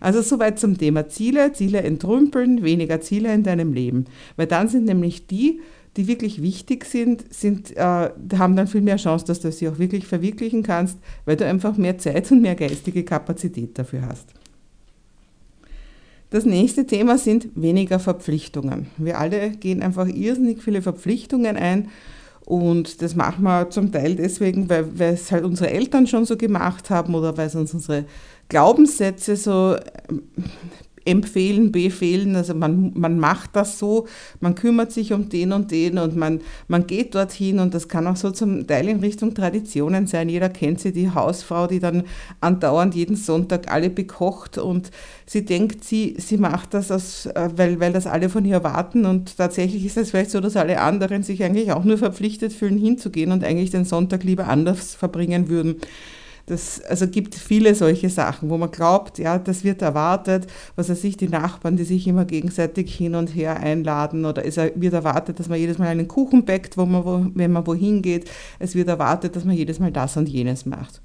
Also 0.00 0.20
soweit 0.20 0.58
zum 0.58 0.76
Thema 0.76 1.06
Ziele, 1.06 1.52
Ziele 1.52 1.84
entrümpeln, 1.84 2.64
weniger 2.64 3.00
Ziele 3.00 3.32
in 3.32 3.44
deinem 3.44 3.72
Leben. 3.72 4.06
Weil 4.34 4.48
dann 4.48 4.66
sind 4.66 4.84
nämlich 4.84 5.28
die, 5.28 5.60
die 5.96 6.08
wirklich 6.08 6.42
wichtig 6.42 6.86
sind, 6.86 7.32
sind 7.32 7.76
äh, 7.76 8.10
haben 8.36 8.56
dann 8.56 8.66
viel 8.66 8.80
mehr 8.80 8.96
Chance, 8.96 9.26
dass 9.26 9.38
du 9.38 9.52
sie 9.52 9.68
auch 9.68 9.78
wirklich 9.78 10.08
verwirklichen 10.08 10.64
kannst, 10.64 10.98
weil 11.24 11.36
du 11.36 11.46
einfach 11.46 11.76
mehr 11.76 11.98
Zeit 11.98 12.28
und 12.32 12.42
mehr 12.42 12.56
geistige 12.56 13.04
Kapazität 13.04 13.78
dafür 13.78 14.08
hast. 14.08 14.30
Das 16.30 16.44
nächste 16.44 16.84
Thema 16.84 17.16
sind 17.16 17.50
weniger 17.54 18.00
Verpflichtungen. 18.00 18.88
Wir 18.96 19.20
alle 19.20 19.50
gehen 19.50 19.82
einfach 19.82 20.08
irrsinnig 20.08 20.64
viele 20.64 20.82
Verpflichtungen 20.82 21.56
ein 21.56 21.90
und 22.46 23.02
das 23.02 23.16
machen 23.16 23.42
wir 23.42 23.70
zum 23.70 23.90
Teil 23.90 24.14
deswegen, 24.14 24.70
weil, 24.70 24.98
weil 24.98 25.14
es 25.14 25.32
halt 25.32 25.44
unsere 25.44 25.68
Eltern 25.68 26.06
schon 26.06 26.24
so 26.24 26.36
gemacht 26.36 26.90
haben 26.90 27.16
oder 27.16 27.36
weil 27.36 27.48
es 27.48 27.56
uns 27.56 27.74
unsere 27.74 28.04
Glaubenssätze 28.48 29.34
so 29.34 29.76
empfehlen, 31.06 31.72
befehlen. 31.72 32.36
Also 32.36 32.54
man, 32.54 32.92
man 32.94 33.18
macht 33.18 33.54
das 33.54 33.78
so, 33.78 34.06
man 34.40 34.54
kümmert 34.54 34.92
sich 34.92 35.12
um 35.12 35.28
den 35.28 35.52
und 35.52 35.70
den 35.70 35.98
und 35.98 36.16
man, 36.16 36.40
man 36.68 36.86
geht 36.86 37.14
dorthin 37.14 37.58
und 37.58 37.74
das 37.74 37.88
kann 37.88 38.06
auch 38.06 38.16
so 38.16 38.30
zum 38.30 38.66
Teil 38.66 38.88
in 38.88 39.00
Richtung 39.00 39.34
Traditionen 39.34 40.06
sein. 40.06 40.28
Jeder 40.28 40.48
kennt 40.48 40.80
sie, 40.80 40.92
die 40.92 41.10
Hausfrau, 41.10 41.66
die 41.66 41.78
dann 41.78 42.04
andauernd 42.40 42.94
jeden 42.94 43.16
Sonntag 43.16 43.72
alle 43.72 43.90
bekocht 43.90 44.58
und 44.58 44.90
sie 45.26 45.44
denkt, 45.44 45.84
sie, 45.84 46.16
sie 46.18 46.36
macht 46.36 46.74
das, 46.74 46.90
aus, 46.90 47.26
äh, 47.26 47.48
weil, 47.56 47.80
weil 47.80 47.92
das 47.92 48.06
alle 48.06 48.28
von 48.28 48.44
ihr 48.44 48.54
erwarten 48.54 49.04
und 49.04 49.36
tatsächlich 49.36 49.84
ist 49.84 49.96
es 49.96 50.10
vielleicht 50.10 50.30
so, 50.30 50.40
dass 50.40 50.56
alle 50.56 50.80
anderen 50.80 51.22
sich 51.22 51.42
eigentlich 51.42 51.72
auch 51.72 51.84
nur 51.84 51.98
verpflichtet 51.98 52.52
fühlen, 52.52 52.78
hinzugehen 52.78 53.32
und 53.32 53.44
eigentlich 53.44 53.70
den 53.70 53.84
Sonntag 53.84 54.24
lieber 54.24 54.48
anders 54.48 54.94
verbringen 54.94 55.48
würden. 55.48 55.76
Das, 56.46 56.80
also 56.82 57.08
gibt 57.08 57.34
viele 57.34 57.74
solche 57.74 58.08
Sachen, 58.08 58.50
wo 58.50 58.56
man 58.56 58.70
glaubt, 58.70 59.18
ja, 59.18 59.36
das 59.36 59.64
wird 59.64 59.82
erwartet, 59.82 60.46
was 60.76 60.88
er 60.88 60.94
sich 60.94 61.16
die 61.16 61.28
Nachbarn, 61.28 61.76
die 61.76 61.82
sich 61.82 62.06
immer 62.06 62.24
gegenseitig 62.24 62.94
hin 62.94 63.16
und 63.16 63.34
her 63.34 63.58
einladen 63.58 64.24
oder 64.24 64.44
es 64.44 64.56
wird 64.56 64.94
erwartet, 64.94 65.40
dass 65.40 65.48
man 65.48 65.58
jedes 65.58 65.78
Mal 65.78 65.88
einen 65.88 66.06
Kuchen 66.06 66.44
backt, 66.44 66.78
wo 66.78 66.86
man, 66.86 67.04
wo, 67.04 67.26
wenn 67.34 67.50
man 67.50 67.66
wohin 67.66 68.00
geht. 68.00 68.30
Es 68.60 68.76
wird 68.76 68.86
erwartet, 68.86 69.34
dass 69.34 69.44
man 69.44 69.56
jedes 69.56 69.80
Mal 69.80 69.90
das 69.90 70.16
und 70.16 70.28
jenes 70.28 70.66
macht. 70.66 71.02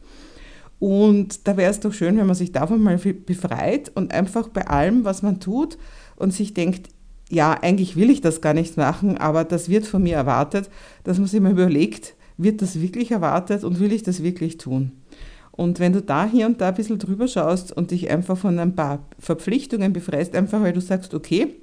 Und 0.77 1.47
da 1.47 1.57
wäre 1.57 1.71
es 1.71 1.79
doch 1.79 1.93
schön, 1.93 2.17
wenn 2.17 2.27
man 2.27 2.35
sich 2.35 2.51
davon 2.51 2.81
mal 2.81 2.97
befreit 2.97 3.91
und 3.95 4.13
einfach 4.13 4.47
bei 4.47 4.67
allem, 4.67 5.05
was 5.05 5.23
man 5.23 5.39
tut 5.39 5.77
und 6.17 6.33
sich 6.33 6.53
denkt, 6.53 6.89
ja, 7.29 7.53
eigentlich 7.53 7.95
will 7.95 8.11
ich 8.11 8.21
das 8.21 8.41
gar 8.41 8.53
nicht 8.53 8.77
machen, 8.77 9.17
aber 9.17 9.43
das 9.43 9.69
wird 9.69 9.87
von 9.87 10.03
mir 10.03 10.15
erwartet, 10.15 10.69
dass 11.03 11.17
man 11.17 11.27
sich 11.27 11.39
mal 11.39 11.51
überlegt, 11.51 12.15
wird 12.37 12.61
das 12.61 12.81
wirklich 12.81 13.11
erwartet 13.11 13.63
und 13.63 13.79
will 13.79 13.91
ich 13.91 14.03
das 14.03 14.21
wirklich 14.21 14.57
tun? 14.57 14.91
Und 15.51 15.79
wenn 15.79 15.93
du 15.93 16.01
da 16.01 16.25
hier 16.25 16.45
und 16.45 16.61
da 16.61 16.69
ein 16.69 16.75
bisschen 16.75 16.99
drüber 16.99 17.27
schaust 17.27 17.71
und 17.71 17.91
dich 17.91 18.09
einfach 18.09 18.37
von 18.37 18.57
ein 18.57 18.75
paar 18.75 19.05
Verpflichtungen 19.19 19.93
befreist, 19.93 20.35
einfach 20.35 20.61
weil 20.61 20.73
du 20.73 20.81
sagst, 20.81 21.13
okay, 21.13 21.55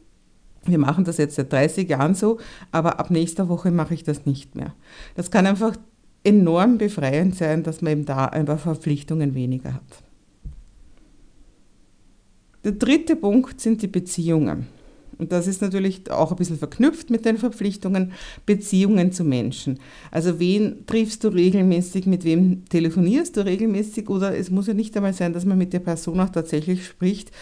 wir 0.65 0.79
machen 0.79 1.05
das 1.05 1.17
jetzt 1.17 1.37
seit 1.37 1.53
30 1.53 1.89
Jahren 1.89 2.15
so, 2.15 2.39
aber 2.73 3.01
ab 3.01 3.11
nächster 3.11 3.49
Woche 3.49 3.71
mache 3.71 3.95
ich 3.95 4.05
das 4.05 4.27
nicht 4.27 4.55
mehr. 4.55 4.75
Das 5.15 5.31
kann 5.31 5.47
einfach 5.47 5.77
enorm 6.25 6.79
befreiend 6.79 7.35
sein, 7.35 7.63
dass 7.63 7.81
man 7.81 7.93
eben 7.93 8.05
da 8.05 8.27
ein 8.27 8.45
paar 8.45 8.59
Verpflichtungen 8.59 9.35
weniger 9.35 9.75
hat. 9.75 10.03
Der 12.65 12.73
dritte 12.73 13.17
Punkt 13.17 13.61
sind 13.61 13.83
die 13.83 13.87
Beziehungen. 13.87 14.67
Und 15.19 15.33
das 15.33 15.47
ist 15.49 15.61
natürlich 15.63 16.11
auch 16.11 16.31
ein 16.31 16.37
bisschen 16.37 16.59
verknüpft 16.59 17.11
mit 17.11 17.25
den 17.25 17.39
Verpflichtungen, 17.39 18.13
Beziehungen 18.47 19.11
zu 19.11 19.25
Menschen. 19.25 19.81
Also 20.11 20.39
wen 20.39 20.87
triffst 20.87 21.25
du 21.25 21.29
regelmäßig, 21.29 22.07
mit 22.07 22.25
wem 22.25 22.65
telefonierst 22.67 23.37
du 23.37 23.45
regelmäßig 23.45 24.09
oder 24.09 24.37
es 24.37 24.51
muss 24.51 24.69
ja 24.69 24.75
nicht 24.75 24.97
einmal 24.97 25.13
sein, 25.13 25.33
dass 25.33 25.45
man 25.45 25.59
mit 25.59 25.73
der 25.73 25.81
Person 25.81 26.21
auch 26.21 26.29
tatsächlich 26.29 26.87
spricht. 26.87 27.33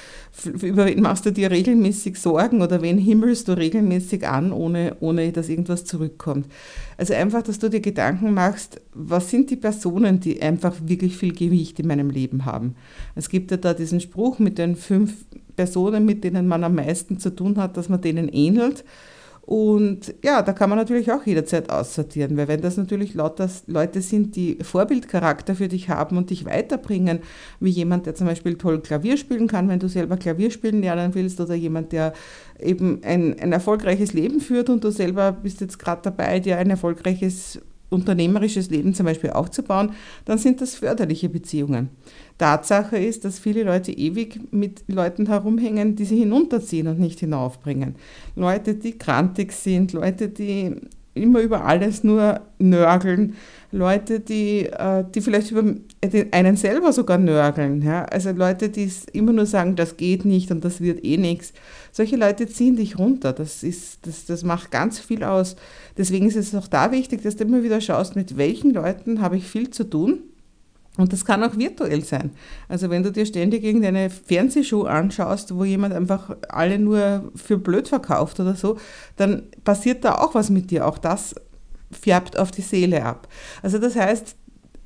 Über 0.62 0.87
wen 0.87 1.02
machst 1.02 1.26
du 1.26 1.33
dir 1.33 1.50
regelmäßig 1.50 2.18
Sorgen 2.18 2.62
oder 2.62 2.80
wen 2.80 2.99
himmelst 2.99 3.49
du 3.49 3.52
regelmäßig 3.52 4.26
an, 4.26 4.52
ohne, 4.52 4.97
ohne 5.00 5.30
dass 5.33 5.50
irgendwas 5.50 5.85
zurückkommt. 5.85 6.47
Also 6.97 7.12
einfach, 7.12 7.42
dass 7.42 7.59
du 7.59 7.68
dir 7.68 7.80
Gedanken 7.80 8.33
machst, 8.33 8.80
was 8.95 9.30
sind 9.30 9.50
die 9.50 9.56
Personen, 9.56 10.21
die 10.21 10.40
einfach 10.40 10.75
wirklich 10.83 11.16
viel 11.16 11.33
Gewicht 11.33 11.78
in 11.78 11.88
meinem 11.88 12.09
Leben 12.09 12.47
haben. 12.47 12.75
Es 13.14 13.28
gibt 13.28 13.50
ja 13.50 13.59
da 13.59 13.75
diesen 13.75 14.00
Spruch 14.00 14.38
mit 14.38 14.56
den 14.56 14.76
fünf 14.76 15.12
Personen, 15.56 16.04
mit 16.04 16.22
denen 16.22 16.46
man 16.46 16.64
am 16.64 16.75
meisten 16.75 17.18
zu 17.18 17.30
tun 17.30 17.56
hat, 17.56 17.76
dass 17.76 17.88
man 17.88 18.00
denen 18.00 18.28
ähnelt. 18.28 18.84
Und 19.46 20.12
ja, 20.25 20.42
da 20.42 20.52
kann 20.52 20.68
man 20.68 20.76
natürlich 20.76 21.12
auch 21.12 21.25
jederzeit 21.25 21.70
aussortieren, 21.70 22.36
weil 22.36 22.48
wenn 22.48 22.60
das 22.62 22.76
natürlich 22.76 23.14
lauter 23.14 23.48
Leute 23.68 24.02
sind, 24.02 24.34
die 24.34 24.58
Vorbildcharakter 24.60 25.54
für 25.54 25.68
dich 25.68 25.88
haben 25.88 26.16
und 26.16 26.30
dich 26.30 26.46
weiterbringen, 26.46 27.20
wie 27.60 27.70
jemand, 27.70 28.06
der 28.06 28.16
zum 28.16 28.26
Beispiel 28.26 28.58
toll 28.58 28.80
Klavier 28.80 29.16
spielen 29.16 29.46
kann, 29.46 29.68
wenn 29.68 29.78
du 29.78 29.88
selber 29.88 30.16
Klavier 30.16 30.50
spielen 30.50 30.82
lernen 30.82 31.14
willst, 31.14 31.40
oder 31.40 31.54
jemand, 31.54 31.92
der 31.92 32.12
eben 32.58 33.04
ein, 33.04 33.38
ein 33.38 33.52
erfolgreiches 33.52 34.14
Leben 34.14 34.40
führt 34.40 34.68
und 34.68 34.82
du 34.82 34.90
selber 34.90 35.30
bist 35.30 35.60
jetzt 35.60 35.78
gerade 35.78 36.02
dabei, 36.02 36.40
dir 36.40 36.58
ein 36.58 36.70
erfolgreiches 36.70 37.60
unternehmerisches 37.88 38.70
Leben 38.70 38.94
zum 38.94 39.06
Beispiel 39.06 39.30
aufzubauen, 39.30 39.92
dann 40.25 40.38
sind 40.38 40.60
das 40.60 40.75
förderliche 40.75 41.28
Beziehungen. 41.28 41.90
Tatsache 42.38 42.99
ist, 42.99 43.25
dass 43.25 43.38
viele 43.38 43.62
Leute 43.62 43.93
ewig 43.93 44.40
mit 44.52 44.85
Leuten 44.88 45.26
herumhängen, 45.26 45.97
die 45.97 46.05
sie 46.05 46.19
hinunterziehen 46.19 46.87
und 46.88 46.99
nicht 46.99 47.21
hinaufbringen. 47.21 47.95
Leute, 48.35 48.75
die 48.75 48.99
krantig 48.99 49.52
sind, 49.52 49.93
Leute, 49.93 50.28
die 50.28 50.76
immer 51.16 51.40
über 51.40 51.64
alles 51.64 52.05
nur 52.05 52.40
nörgeln, 52.59 53.37
Leute, 53.73 54.21
die, 54.21 54.66
äh, 54.66 55.05
die 55.14 55.21
vielleicht 55.21 55.50
über 55.50 55.64
einen 56.31 56.57
selber 56.57 56.93
sogar 56.93 57.19
nörgeln. 57.19 57.83
Ja? 57.83 58.05
Also 58.05 58.31
Leute, 58.31 58.69
die 58.69 58.90
immer 59.12 59.33
nur 59.33 59.47
sagen, 59.47 59.76
das 59.76 59.97
geht 59.97 60.25
nicht 60.25 60.50
und 60.50 60.64
das 60.64 60.81
wird 60.81 61.05
eh 61.05 61.16
nichts. 61.16 61.52
Solche 61.90 62.16
Leute 62.16 62.47
ziehen 62.47 62.76
dich 62.76 62.99
runter. 62.99 63.33
Das, 63.33 63.62
ist, 63.62 64.07
das, 64.07 64.26
das 64.26 64.45
macht 64.45 64.71
ganz 64.71 64.99
viel 64.99 65.25
aus. 65.25 65.57
Deswegen 65.97 66.28
ist 66.28 66.37
es 66.37 66.55
auch 66.55 66.69
da 66.69 66.93
wichtig, 66.93 67.23
dass 67.23 67.37
du 67.37 67.45
immer 67.45 67.62
wieder 67.62 67.81
schaust, 67.81 68.14
mit 68.14 68.37
welchen 68.37 68.73
Leuten 68.73 69.21
habe 69.21 69.37
ich 69.37 69.47
viel 69.49 69.71
zu 69.71 69.85
tun. 69.85 70.21
Und 70.97 71.12
das 71.12 71.25
kann 71.25 71.43
auch 71.43 71.57
virtuell 71.57 72.03
sein. 72.05 72.31
Also 72.69 72.91
wenn 72.91 73.03
du 73.03 73.12
dir 73.12 73.26
ständig 73.26 73.65
irgendeine 73.65 74.11
Fernsehshow 74.11 74.85
anschaust, 74.85 75.55
wo 75.55 75.65
jemand 75.65 75.95
einfach 75.95 76.37
alle 76.49 76.79
nur 76.79 77.31
für 77.35 77.59
blöd 77.59 77.88
verkauft 77.88 78.41
oder 78.41 78.55
so, 78.55 78.79
dann 79.17 79.45
passiert 79.65 80.05
da 80.05 80.17
auch 80.17 80.35
was 80.35 80.50
mit 80.50 80.71
dir. 80.71 80.87
Auch 80.87 80.99
das 80.99 81.35
färbt 81.91 82.38
auf 82.38 82.50
die 82.50 82.62
Seele 82.62 83.05
ab. 83.05 83.29
Also 83.62 83.79
das 83.79 83.97
heißt, 83.97 84.37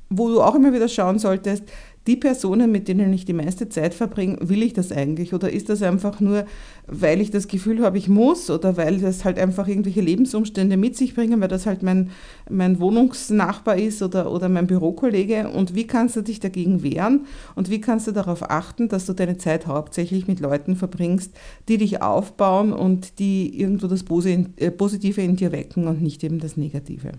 wo 0.09 0.27
du 0.27 0.41
auch 0.41 0.55
immer 0.55 0.73
wieder 0.73 0.89
schauen 0.89 1.19
solltest, 1.19 1.63
die 2.07 2.15
Personen, 2.15 2.71
mit 2.71 2.87
denen 2.87 3.13
ich 3.13 3.25
die 3.25 3.33
meiste 3.33 3.69
Zeit 3.69 3.93
verbringe, 3.93 4.37
will 4.41 4.63
ich 4.63 4.73
das 4.73 4.91
eigentlich? 4.91 5.35
Oder 5.35 5.51
ist 5.51 5.69
das 5.69 5.83
einfach 5.83 6.19
nur, 6.19 6.45
weil 6.87 7.21
ich 7.21 7.29
das 7.29 7.47
Gefühl 7.47 7.83
habe, 7.83 7.99
ich 7.99 8.09
muss 8.09 8.49
oder 8.49 8.75
weil 8.75 8.99
das 8.99 9.23
halt 9.23 9.37
einfach 9.37 9.67
irgendwelche 9.67 10.01
Lebensumstände 10.01 10.77
mit 10.77 10.97
sich 10.97 11.13
bringen, 11.13 11.41
weil 11.41 11.47
das 11.47 11.67
halt 11.67 11.83
mein, 11.83 12.09
mein 12.49 12.79
Wohnungsnachbar 12.79 13.77
ist 13.77 14.01
oder, 14.01 14.31
oder 14.31 14.49
mein 14.49 14.65
Bürokollege? 14.65 15.49
Und 15.49 15.75
wie 15.75 15.85
kannst 15.85 16.15
du 16.15 16.21
dich 16.21 16.39
dagegen 16.39 16.81
wehren? 16.81 17.27
Und 17.53 17.69
wie 17.69 17.81
kannst 17.81 18.07
du 18.07 18.11
darauf 18.11 18.49
achten, 18.49 18.89
dass 18.89 19.05
du 19.05 19.13
deine 19.13 19.37
Zeit 19.37 19.67
hauptsächlich 19.67 20.27
mit 20.27 20.39
Leuten 20.39 20.75
verbringst, 20.75 21.33
die 21.67 21.77
dich 21.77 22.01
aufbauen 22.01 22.73
und 22.73 23.19
die 23.19 23.59
irgendwo 23.59 23.85
das 23.85 24.03
äh, 24.03 24.71
Positive 24.71 25.21
in 25.21 25.35
dir 25.35 25.51
wecken 25.51 25.87
und 25.87 26.01
nicht 26.01 26.23
eben 26.23 26.39
das 26.39 26.57
Negative? 26.57 27.11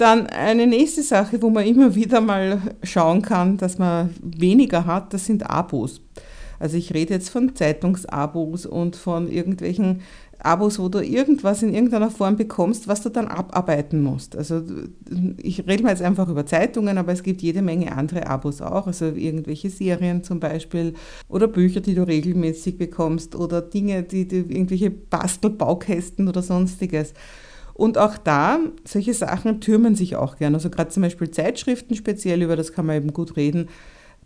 Dann 0.00 0.28
eine 0.28 0.66
nächste 0.66 1.02
Sache, 1.02 1.42
wo 1.42 1.50
man 1.50 1.66
immer 1.66 1.94
wieder 1.94 2.22
mal 2.22 2.58
schauen 2.82 3.20
kann, 3.20 3.58
dass 3.58 3.76
man 3.76 4.14
weniger 4.22 4.86
hat, 4.86 5.12
das 5.12 5.26
sind 5.26 5.50
Abos. 5.50 6.00
Also 6.58 6.78
ich 6.78 6.94
rede 6.94 7.12
jetzt 7.12 7.28
von 7.28 7.54
Zeitungsabos 7.54 8.64
und 8.64 8.96
von 8.96 9.30
irgendwelchen 9.30 10.00
Abos, 10.38 10.78
wo 10.78 10.88
du 10.88 11.00
irgendwas 11.00 11.62
in 11.62 11.74
irgendeiner 11.74 12.10
Form 12.10 12.36
bekommst, 12.36 12.88
was 12.88 13.02
du 13.02 13.10
dann 13.10 13.28
abarbeiten 13.28 14.02
musst. 14.02 14.36
Also 14.36 14.62
ich 15.36 15.66
rede 15.66 15.82
mal 15.82 15.90
jetzt 15.90 16.00
einfach 16.00 16.30
über 16.30 16.46
Zeitungen, 16.46 16.96
aber 16.96 17.12
es 17.12 17.22
gibt 17.22 17.42
jede 17.42 17.60
Menge 17.60 17.94
andere 17.94 18.26
Abos 18.26 18.62
auch, 18.62 18.86
also 18.86 19.04
irgendwelche 19.04 19.68
Serien 19.68 20.24
zum 20.24 20.40
Beispiel 20.40 20.94
oder 21.28 21.46
Bücher, 21.46 21.82
die 21.82 21.94
du 21.94 22.06
regelmäßig 22.06 22.78
bekommst 22.78 23.34
oder 23.36 23.60
Dinge, 23.60 24.02
die, 24.02 24.26
die 24.26 24.38
irgendwelche 24.38 24.90
Bastelbaukästen 24.90 26.26
oder 26.26 26.40
sonstiges. 26.40 27.12
Und 27.74 27.98
auch 27.98 28.18
da, 28.18 28.58
solche 28.86 29.14
Sachen 29.14 29.60
türmen 29.60 29.94
sich 29.94 30.16
auch 30.16 30.36
gern. 30.36 30.54
Also 30.54 30.70
gerade 30.70 30.90
zum 30.90 31.02
Beispiel 31.02 31.30
Zeitschriften 31.30 31.94
speziell, 31.94 32.42
über 32.42 32.56
das 32.56 32.72
kann 32.72 32.86
man 32.86 32.96
eben 32.96 33.12
gut 33.12 33.36
reden. 33.36 33.68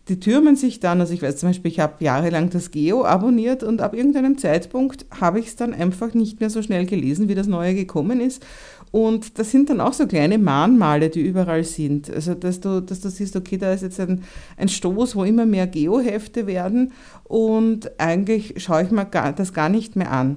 Die 0.08 0.20
türmen 0.20 0.54
sich 0.54 0.80
dann, 0.80 1.00
also 1.00 1.14
ich 1.14 1.22
weiß 1.22 1.38
zum 1.38 1.48
Beispiel, 1.48 1.70
ich 1.70 1.80
habe 1.80 2.04
jahrelang 2.04 2.50
das 2.50 2.70
Geo 2.70 3.06
abonniert 3.06 3.62
und 3.62 3.80
ab 3.80 3.94
irgendeinem 3.94 4.36
Zeitpunkt 4.36 5.06
habe 5.18 5.40
ich 5.40 5.46
es 5.46 5.56
dann 5.56 5.72
einfach 5.72 6.12
nicht 6.12 6.40
mehr 6.40 6.50
so 6.50 6.60
schnell 6.60 6.84
gelesen, 6.84 7.28
wie 7.28 7.34
das 7.34 7.46
Neue 7.46 7.74
gekommen 7.74 8.20
ist. 8.20 8.44
Und 8.90 9.38
das 9.38 9.50
sind 9.50 9.70
dann 9.70 9.80
auch 9.80 9.94
so 9.94 10.06
kleine 10.06 10.36
Mahnmale, 10.36 11.08
die 11.08 11.22
überall 11.22 11.64
sind. 11.64 12.10
Also 12.10 12.34
dass 12.34 12.60
du, 12.60 12.82
dass 12.82 13.00
du 13.00 13.08
siehst, 13.08 13.34
okay, 13.34 13.56
da 13.56 13.72
ist 13.72 13.82
jetzt 13.82 13.98
ein, 13.98 14.22
ein 14.58 14.68
Stoß, 14.68 15.16
wo 15.16 15.24
immer 15.24 15.46
mehr 15.46 15.66
Geo-Hefte 15.66 16.46
werden 16.46 16.92
und 17.24 17.98
eigentlich 17.98 18.62
schaue 18.62 18.82
ich 18.82 18.90
mir 18.90 19.06
das 19.06 19.54
gar 19.54 19.70
nicht 19.70 19.96
mehr 19.96 20.12
an. 20.12 20.36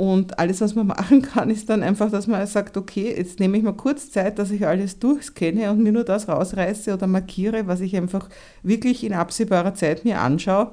Und 0.00 0.38
alles, 0.38 0.62
was 0.62 0.74
man 0.74 0.86
machen 0.86 1.20
kann, 1.20 1.50
ist 1.50 1.68
dann 1.68 1.82
einfach, 1.82 2.10
dass 2.10 2.26
man 2.26 2.46
sagt, 2.46 2.78
okay, 2.78 3.14
jetzt 3.14 3.38
nehme 3.38 3.58
ich 3.58 3.62
mal 3.62 3.74
kurz 3.74 4.10
Zeit, 4.10 4.38
dass 4.38 4.50
ich 4.50 4.66
alles 4.66 4.98
durchscanne 4.98 5.70
und 5.70 5.82
mir 5.82 5.92
nur 5.92 6.04
das 6.04 6.26
rausreiße 6.26 6.94
oder 6.94 7.06
markiere, 7.06 7.66
was 7.66 7.82
ich 7.82 7.94
einfach 7.94 8.30
wirklich 8.62 9.04
in 9.04 9.12
absehbarer 9.12 9.74
Zeit 9.74 10.06
mir 10.06 10.22
anschaue. 10.22 10.72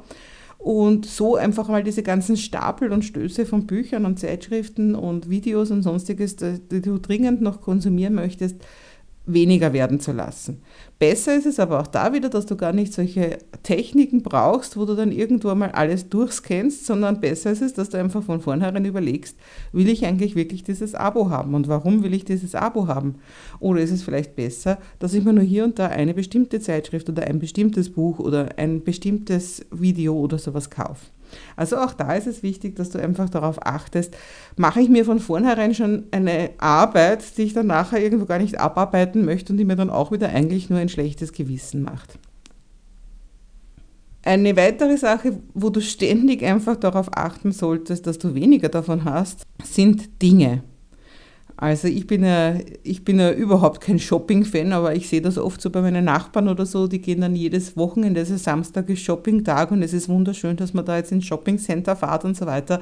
Und 0.58 1.06
so 1.06 1.36
einfach 1.36 1.68
mal 1.68 1.84
diese 1.84 2.04
ganzen 2.04 2.38
Stapel 2.38 2.94
und 2.94 3.04
Stöße 3.04 3.46
von 3.46 3.68
Büchern 3.68 4.06
und 4.06 4.18
Zeitschriften 4.18 4.96
und 4.96 5.30
Videos 5.30 5.72
und 5.72 5.84
sonstiges, 5.84 6.38
die 6.38 6.82
du 6.82 6.98
dringend 6.98 7.42
noch 7.42 7.60
konsumieren 7.60 8.16
möchtest, 8.16 8.56
weniger 9.28 9.74
werden 9.74 10.00
zu 10.00 10.12
lassen. 10.12 10.62
Besser 11.00 11.36
ist 11.36 11.46
es 11.46 11.60
aber 11.60 11.80
auch 11.80 11.88
da 11.88 12.14
wieder, 12.14 12.30
dass 12.30 12.48
du 12.48 12.56
gar 12.56 12.74
nicht 12.74 12.94
solche 12.94 13.38
Techniken 13.62 14.24
brauchst, 14.24 14.78
wo 14.78 14.86
du 14.86 14.96
dann 14.96 15.12
irgendwo 15.12 15.54
mal 15.54 15.70
alles 15.72 16.10
durchscannst, 16.10 16.86
sondern 16.86 17.20
besser 17.20 17.52
ist 17.52 17.62
es, 17.62 17.74
dass 17.74 17.90
du 17.90 17.98
einfach 18.00 18.24
von 18.24 18.42
vornherein 18.42 18.86
überlegst, 18.86 19.38
will 19.72 19.90
ich 19.90 20.06
eigentlich 20.06 20.36
wirklich 20.36 20.64
dieses 20.64 20.96
Abo 20.96 21.30
haben 21.30 21.54
und 21.54 21.68
warum 21.68 22.02
will 22.02 22.14
ich 22.14 22.26
dieses 22.26 22.56
Abo 22.56 22.88
haben? 22.88 23.16
Oder 23.60 23.82
ist 23.82 23.92
es 23.92 24.02
vielleicht 24.02 24.36
besser, 24.36 24.80
dass 24.98 25.14
ich 25.14 25.24
mir 25.24 25.34
nur 25.34 25.44
hier 25.44 25.66
und 25.66 25.78
da 25.78 25.88
eine 25.88 26.14
bestimmte 26.14 26.60
Zeitschrift 26.60 27.10
oder 27.10 27.26
ein 27.26 27.40
bestimmtes 27.40 27.92
Buch 27.92 28.18
oder 28.20 28.58
ein 28.58 28.84
bestimmtes 28.84 29.66
Video 29.72 30.16
oder 30.16 30.40
sowas 30.40 30.70
kaufe? 30.70 31.06
Also 31.56 31.78
auch 31.78 31.94
da 31.94 32.14
ist 32.14 32.28
es 32.28 32.44
wichtig, 32.44 32.76
dass 32.76 32.90
du 32.90 33.00
einfach 33.00 33.30
darauf 33.30 33.66
achtest, 33.66 34.16
mache 34.56 34.82
ich 34.82 34.90
mir 34.90 35.06
von 35.06 35.20
vornherein 35.20 35.74
schon 35.74 36.06
eine 36.12 36.52
Arbeit, 36.58 37.38
die 37.38 37.44
ich 37.44 37.54
dann 37.54 37.68
nachher 37.68 38.02
irgendwo 38.02 38.26
gar 38.26 38.40
nicht 38.40 38.60
abarbeiten 38.60 39.26
möchte 39.26 39.54
und 39.54 39.58
die 39.58 39.66
mir 39.66 39.76
dann 39.76 39.90
auch 39.90 40.12
wieder 40.12 40.30
eigentlich 40.30 40.70
nur 40.70 40.80
ein 40.80 40.90
schlechtes 40.90 41.34
Gewissen 41.34 41.82
macht. 41.84 42.18
Eine 44.24 44.58
weitere 44.58 44.98
Sache, 44.98 45.40
wo 45.54 45.70
du 45.70 45.80
ständig 45.80 46.44
einfach 46.44 46.76
darauf 46.76 47.08
achten 47.16 47.54
solltest, 47.54 48.08
dass 48.08 48.18
du 48.18 48.36
weniger 48.36 48.68
davon 48.68 49.06
hast, 49.06 49.44
sind 49.64 50.22
Dinge. 50.22 50.64
Also 51.60 51.88
ich 51.88 52.06
bin 52.06 52.24
ja, 52.24 52.54
ich 52.84 53.04
bin 53.04 53.20
ja 53.20 53.32
überhaupt 53.32 53.82
kein 53.82 53.98
Shopping-Fan, 53.98 54.72
aber 54.74 54.96
ich 54.96 55.10
sehe 55.10 55.22
das 55.22 55.40
oft 55.40 55.60
so 55.60 55.72
bei 55.72 55.82
meinen 55.82 56.06
Nachbarn 56.06 56.48
oder 56.50 56.68
so, 56.68 56.88
die 56.88 57.02
gehen 57.02 57.22
dann 57.22 57.36
jedes 57.36 57.76
Wochenende, 57.76 58.20
also 58.20 58.38
Samstag 58.38 58.88
ist 58.90 59.02
Shopping-Tag 59.02 59.72
und 59.72 59.82
es 59.82 59.92
ist 59.92 60.08
wunderschön, 60.08 60.56
dass 60.56 60.76
man 60.76 60.86
da 60.86 60.98
jetzt 60.98 61.12
ins 61.12 61.26
Shopping-Center 61.26 61.96
fahrt 61.96 62.26
und 62.26 62.38
so 62.38 62.46
weiter. 62.46 62.80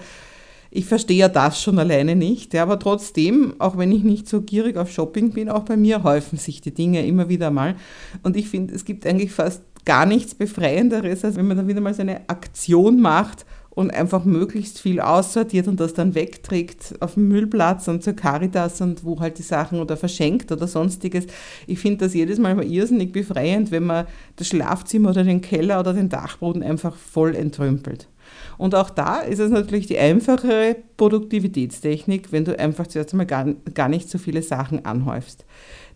Ich 0.72 0.86
verstehe 0.88 1.17
ja 1.17 1.29
das 1.29 1.62
schon 1.62 1.79
alleine 1.79 2.17
nicht, 2.17 2.53
ja, 2.53 2.63
aber 2.63 2.77
trotzdem, 2.77 3.55
auch 3.60 3.77
wenn 3.77 3.94
ich 3.94 4.03
nicht 4.03 4.27
so 4.27 4.41
gierig 4.41 4.75
auf 4.75 4.91
Shopping 4.91 5.32
bin, 5.32 5.48
auch 5.48 5.63
bei 5.63 5.77
mir 5.77 6.03
häufen 6.03 6.38
sich 6.38 6.60
die 6.60 6.74
Dinge 6.74 7.08
immer 7.08 7.29
wieder 7.29 7.51
mal. 7.51 7.75
Und 8.24 8.36
ich 8.36 8.50
finde, 8.50 8.75
es 8.75 8.84
gibt 8.84 9.08
eigentlich 9.08 9.32
fast 9.32 9.62
gar 9.86 10.05
nichts 10.05 10.36
Befreienderes, 10.36 11.24
als 11.24 11.38
wenn 11.38 11.48
man 11.48 11.55
dann 11.55 11.70
wieder 11.70 11.79
mal 11.79 11.94
so 11.94 12.01
eine 12.01 12.27
Aktion 12.27 13.00
macht 13.00 13.46
und 13.75 13.94
einfach 13.94 14.24
möglichst 14.24 14.79
viel 14.79 15.00
aussortiert 15.00 15.67
und 15.67 15.79
das 15.79 15.94
dann 15.94 16.15
wegträgt 16.15 16.96
auf 17.01 17.13
dem 17.13 17.27
Müllplatz 17.27 17.88
und 17.88 18.03
zur 18.03 18.13
Caritas 18.13 18.82
und 18.82 19.03
wo 19.03 19.20
halt 19.20 19.38
die 19.38 19.44
Sachen 19.44 19.79
oder 19.79 19.98
verschenkt 19.98 20.51
oder 20.51 20.67
sonstiges. 20.67 21.27
Ich 21.67 21.79
finde 21.79 22.05
das 22.05 22.13
jedes 22.13 22.39
Mal 22.39 22.55
mal 22.55 22.65
irrsinnig 22.65 23.12
befreiend, 23.12 23.72
wenn 23.72 23.84
man 23.84 24.08
das 24.38 24.48
Schlafzimmer 24.48 25.10
oder 25.10 25.24
den 25.24 25.41
Keller 25.41 25.79
oder 25.79 25.94
den 25.94 26.10
Dachboden 26.10 26.63
einfach 26.63 26.96
voll 26.96 27.36
entrümpelt. 27.36 28.08
Und 28.57 28.75
auch 28.75 28.89
da 28.89 29.19
ist 29.19 29.39
es 29.39 29.51
natürlich 29.51 29.88
die 29.88 29.97
einfachere 29.97 30.75
Produktivitätstechnik, 30.97 32.31
wenn 32.31 32.45
du 32.45 32.57
einfach 32.57 32.88
zuerst 32.88 33.13
einmal 33.13 33.25
gar, 33.25 33.45
gar 33.74 33.89
nicht 33.89 34.09
so 34.09 34.17
viele 34.17 34.41
Sachen 34.41 34.85
anhäufst. 34.85 35.45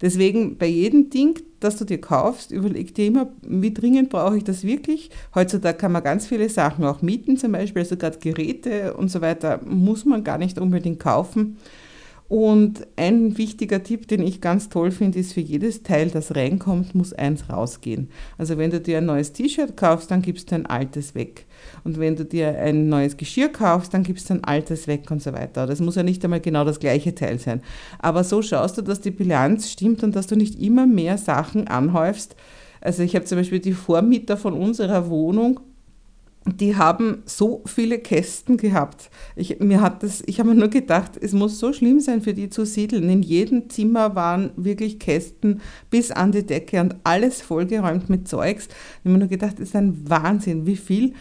Deswegen 0.02 0.58
bei 0.58 0.68
jedem 0.68 1.10
Ding, 1.10 1.40
das 1.60 1.78
du 1.78 1.86
dir 1.86 2.00
kaufst, 2.00 2.52
überleg 2.52 2.96
dir 2.96 3.08
immer, 3.08 3.30
wie 3.42 3.74
dringend 3.74 4.10
brauche 4.10 4.38
ich 4.38 4.44
das 4.44 4.64
wirklich. 4.64 5.10
Heutzutage 5.36 5.78
kann 5.78 5.92
man 5.92 6.04
ganz 6.04 6.26
viele 6.28 6.48
Sachen 6.50 6.86
auch 6.86 7.02
mieten, 7.02 7.38
zum 7.38 7.52
Beispiel, 7.52 7.82
also 7.82 7.98
Geräte 8.20 8.94
und 8.94 9.10
so 9.10 9.22
weiter, 9.22 9.60
muss 9.66 10.06
man 10.06 10.24
gar 10.24 10.38
nicht 10.38 10.58
unbedingt 10.58 11.00
kaufen. 11.00 11.58
Und 12.30 12.86
ein 12.96 13.40
wichtiger 13.40 13.82
Tipp, 13.82 14.08
den 14.08 14.22
ich 14.22 14.40
ganz 14.40 14.70
toll 14.70 14.92
finde, 14.92 15.18
ist, 15.18 15.34
für 15.34 15.42
jedes 15.42 15.82
Teil, 15.82 16.12
das 16.12 16.36
reinkommt, 16.36 16.94
muss 16.94 17.12
eins 17.12 17.50
rausgehen. 17.50 18.10
Also 18.38 18.60
wenn 18.60 18.70
du 18.70 18.80
dir 18.80 19.00
ein 19.00 19.08
neues 19.08 19.34
T-Shirt 19.34 19.76
kaufst, 19.76 20.12
dann 20.12 20.22
gibst 20.22 20.52
du 20.52 20.56
ein 20.56 20.68
altes 20.68 21.16
weg. 21.16 21.48
Und 21.84 22.00
wenn 22.00 22.16
du 22.16 22.24
dir 22.26 22.60
ein 22.60 22.88
neues 22.88 23.18
Geschirr 23.18 23.50
kaufst, 23.50 23.96
dann 23.96 24.04
gibst 24.04 24.30
du 24.30 24.36
ein 24.36 24.44
altes 24.44 24.86
weg 24.86 25.10
und 25.10 25.24
so 25.24 25.34
weiter. 25.34 25.66
Das 25.66 25.80
muss 25.82 25.96
ja 25.96 26.04
nicht 26.04 26.24
einmal 26.24 26.40
genau 26.40 26.64
das 26.66 26.80
gleiche 26.80 27.16
Teil 27.16 27.40
sein. 27.40 27.62
Aber 27.98 28.24
so 28.24 28.44
schaust 28.44 28.78
du, 28.78 28.84
dass 28.84 29.02
die 29.02 29.10
Bilanz 29.10 29.72
stimmt 29.72 30.04
und 30.04 30.16
dass 30.16 30.28
du 30.28 30.36
nicht 30.36 30.62
immer 30.62 30.86
mehr 30.86 31.18
Sachen 31.18 31.68
anhäufst. 31.68 32.36
Also 32.80 33.02
ich 33.02 33.16
habe 33.16 33.26
zum 33.26 33.40
Beispiel 33.40 33.60
die 33.60 33.74
Vormieter 33.74 34.38
von 34.38 34.54
unserer 34.54 35.10
Wohnung, 35.10 35.62
die 36.46 36.76
haben 36.76 37.22
so 37.26 37.62
viele 37.66 38.00
Kästen 38.00 38.58
gehabt. 38.58 39.10
Ich, 39.36 39.60
mir 39.60 39.82
hat 39.82 40.04
das, 40.04 40.24
ich 40.26 40.40
habe 40.40 40.50
mir 40.50 40.56
nur 40.56 40.70
gedacht, 40.70 41.12
es 41.20 41.34
muss 41.34 41.60
so 41.60 41.74
schlimm 41.74 42.00
sein 42.00 42.22
für 42.22 42.34
die 42.34 42.50
zu 42.50 42.66
siedeln. 42.66 43.10
In 43.10 43.22
jedem 43.22 43.70
Zimmer 43.70 44.16
waren 44.16 44.52
wirklich 44.56 45.00
Kästen 45.00 45.62
bis 45.90 46.12
an 46.12 46.32
die 46.32 46.46
Decke 46.46 46.80
und 46.82 46.96
alles 47.04 47.42
vollgeräumt 47.42 48.10
mit 48.10 48.28
Zeugs. 48.28 48.68
Ich 48.68 49.00
habe 49.06 49.10
mir 49.12 49.20
nur 49.20 49.28
gedacht, 49.28 49.60
es 49.60 49.70
ist 49.70 49.76
ein 49.76 50.10
Wahnsinn, 50.10 50.66
wie 50.66 50.78
viel 50.78 51.14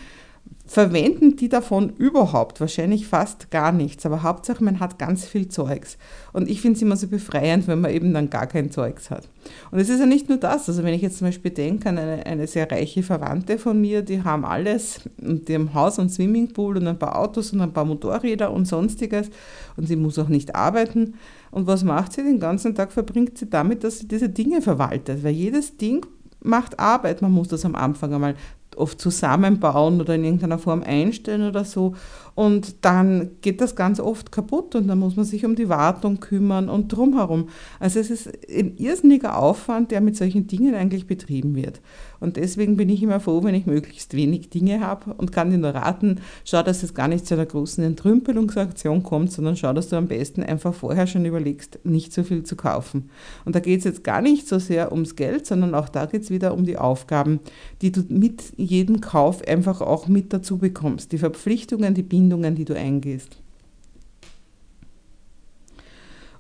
verwenden 0.69 1.37
die 1.37 1.49
davon 1.49 1.95
überhaupt? 1.97 2.61
Wahrscheinlich 2.61 3.07
fast 3.07 3.51
gar 3.51 3.73
nichts, 3.73 4.05
aber 4.05 4.23
Hauptsache 4.23 4.63
man 4.63 4.81
hat 4.81 4.99
ganz 4.99 5.25
viel 5.25 5.49
Zeugs. 5.49 5.97
Und 6.35 6.49
ich 6.49 6.61
finde 6.61 6.77
es 6.77 6.83
immer 6.83 6.97
so 6.97 7.09
befreiend, 7.09 7.67
wenn 7.67 7.81
man 7.81 7.91
eben 7.91 8.13
dann 8.13 8.29
gar 8.29 8.47
kein 8.47 8.71
Zeugs 8.71 9.11
hat. 9.11 9.29
Und 9.71 9.79
es 9.79 9.89
ist 9.89 9.99
ja 9.99 10.05
nicht 10.05 10.29
nur 10.29 10.37
das, 10.37 10.69
also 10.69 10.85
wenn 10.85 10.93
ich 10.93 11.01
jetzt 11.01 11.19
zum 11.19 11.27
Beispiel 11.27 11.53
denke 11.53 11.89
an 11.89 11.97
eine, 11.97 12.27
eine 12.27 12.47
sehr 12.47 12.71
reiche 12.71 13.03
Verwandte 13.03 13.59
von 13.59 13.81
mir, 13.81 14.03
die 14.03 14.23
haben 14.23 14.45
alles, 14.45 15.01
und 15.23 15.49
die 15.49 15.55
haben 15.55 15.73
Haus 15.73 15.99
und 15.99 16.11
Swimmingpool 16.11 16.77
und 16.77 16.87
ein 16.87 16.99
paar 16.99 17.19
Autos 17.19 17.53
und 17.55 17.63
ein 17.63 17.73
paar 17.73 17.87
Motorräder 17.87 18.53
und 18.53 18.67
sonstiges 18.67 19.31
und 19.79 19.89
sie 19.89 19.97
muss 19.97 20.19
auch 20.19 20.29
nicht 20.29 20.55
arbeiten. 20.55 21.15
Und 21.51 21.67
was 21.67 21.83
macht 21.83 22.13
sie? 22.13 22.23
Den 22.23 22.41
ganzen 22.41 22.75
Tag 22.75 22.93
verbringt 22.93 23.39
sie 23.39 23.49
damit, 23.49 23.85
dass 23.85 24.01
sie 24.01 24.09
diese 24.09 24.29
Dinge 24.29 24.61
verwaltet, 24.61 25.25
weil 25.25 25.33
jedes 25.33 25.79
Ding 25.79 26.05
macht 26.41 26.79
Arbeit. 26.79 27.23
Man 27.23 27.33
muss 27.33 27.49
das 27.49 27.65
am 27.65 27.75
Anfang 27.75 28.13
einmal 28.15 28.35
oft 28.79 29.01
zusammenbauen 29.01 30.01
oder 30.01 30.15
in 30.15 30.25
irgendeiner 30.25 30.59
Form 30.59 30.83
einstellen 30.83 31.49
oder 31.49 31.65
so. 31.65 31.95
Und 32.35 32.85
dann 32.85 33.33
geht 33.41 33.61
das 33.61 33.75
ganz 33.75 33.99
oft 33.99 34.31
kaputt 34.31 34.77
und 34.77 34.87
dann 34.87 35.01
muss 35.01 35.17
man 35.17 35.25
sich 35.25 35.45
um 35.45 35.57
die 35.57 35.69
Wartung 35.69 36.21
kümmern 36.21 36.69
und 36.69 36.87
drumherum. 36.89 37.49
Also 37.81 37.99
es 37.99 38.11
ist 38.11 38.29
ein 38.49 38.77
irrsinniger 38.77 39.37
Aufwand, 39.37 39.91
der 39.91 40.01
mit 40.01 40.17
solchen 40.17 40.47
Dingen 40.47 40.77
eigentlich 40.77 41.09
betrieben 41.09 41.57
wird. 41.57 41.81
Und 42.21 42.37
deswegen 42.37 42.77
bin 42.77 42.89
ich 42.89 43.03
immer 43.03 43.21
froh, 43.21 43.43
wenn 43.43 43.55
ich 43.55 43.67
möglichst 43.67 44.15
wenig 44.15 44.51
Dinge 44.51 44.81
habe 44.81 45.15
und 45.15 45.33
kann 45.33 45.51
dir 45.51 45.59
nur 45.59 45.71
raten, 45.71 46.21
schau, 46.45 46.63
dass 46.63 46.83
es 46.83 46.95
gar 46.95 47.09
nicht 47.09 47.27
zu 47.27 47.35
einer 47.35 47.47
großen 47.47 47.83
Entrümpelungsaktion 47.83 49.03
kommt, 49.03 49.33
sondern 49.33 49.57
schau, 49.57 49.73
dass 49.73 49.89
du 49.89 49.97
am 49.97 50.09
besten 50.09 50.43
einfach 50.43 50.75
vorher 50.75 51.07
schon 51.07 51.25
überlegst, 51.25 51.81
nicht 51.85 52.13
so 52.13 52.23
viel 52.23 52.43
zu 52.45 52.57
kaufen. 52.57 53.11
Und 53.45 53.55
da 53.55 53.61
geht 53.61 53.81
es 53.81 53.85
jetzt 53.85 54.05
gar 54.05 54.21
nicht 54.21 54.49
so 54.49 54.59
sehr 54.59 54.93
ums 54.93 55.17
Geld, 55.17 55.47
sondern 55.47 55.75
auch 55.75 55.89
da 55.89 56.07
geht 56.07 56.23
es 56.23 56.31
wieder 56.31 56.55
um 56.55 56.65
die 56.65 56.77
Aufgaben, 56.77 57.41
die 57.83 57.93
du 57.93 58.03
mit 58.09 58.53
jedem 58.71 59.01
Kauf 59.01 59.47
einfach 59.47 59.81
auch 59.81 60.09
mit 60.09 60.33
dazu 60.33 60.59
bekommst. 60.59 61.13
Die 61.13 61.19
Verpflichtungen, 61.19 61.95
die 61.95 62.03
Bindungen, 62.03 62.29
Bindungen, 62.29 62.55
die 62.55 62.65
du 62.65 62.75
eingehst. 62.75 63.37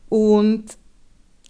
Und 0.08 0.64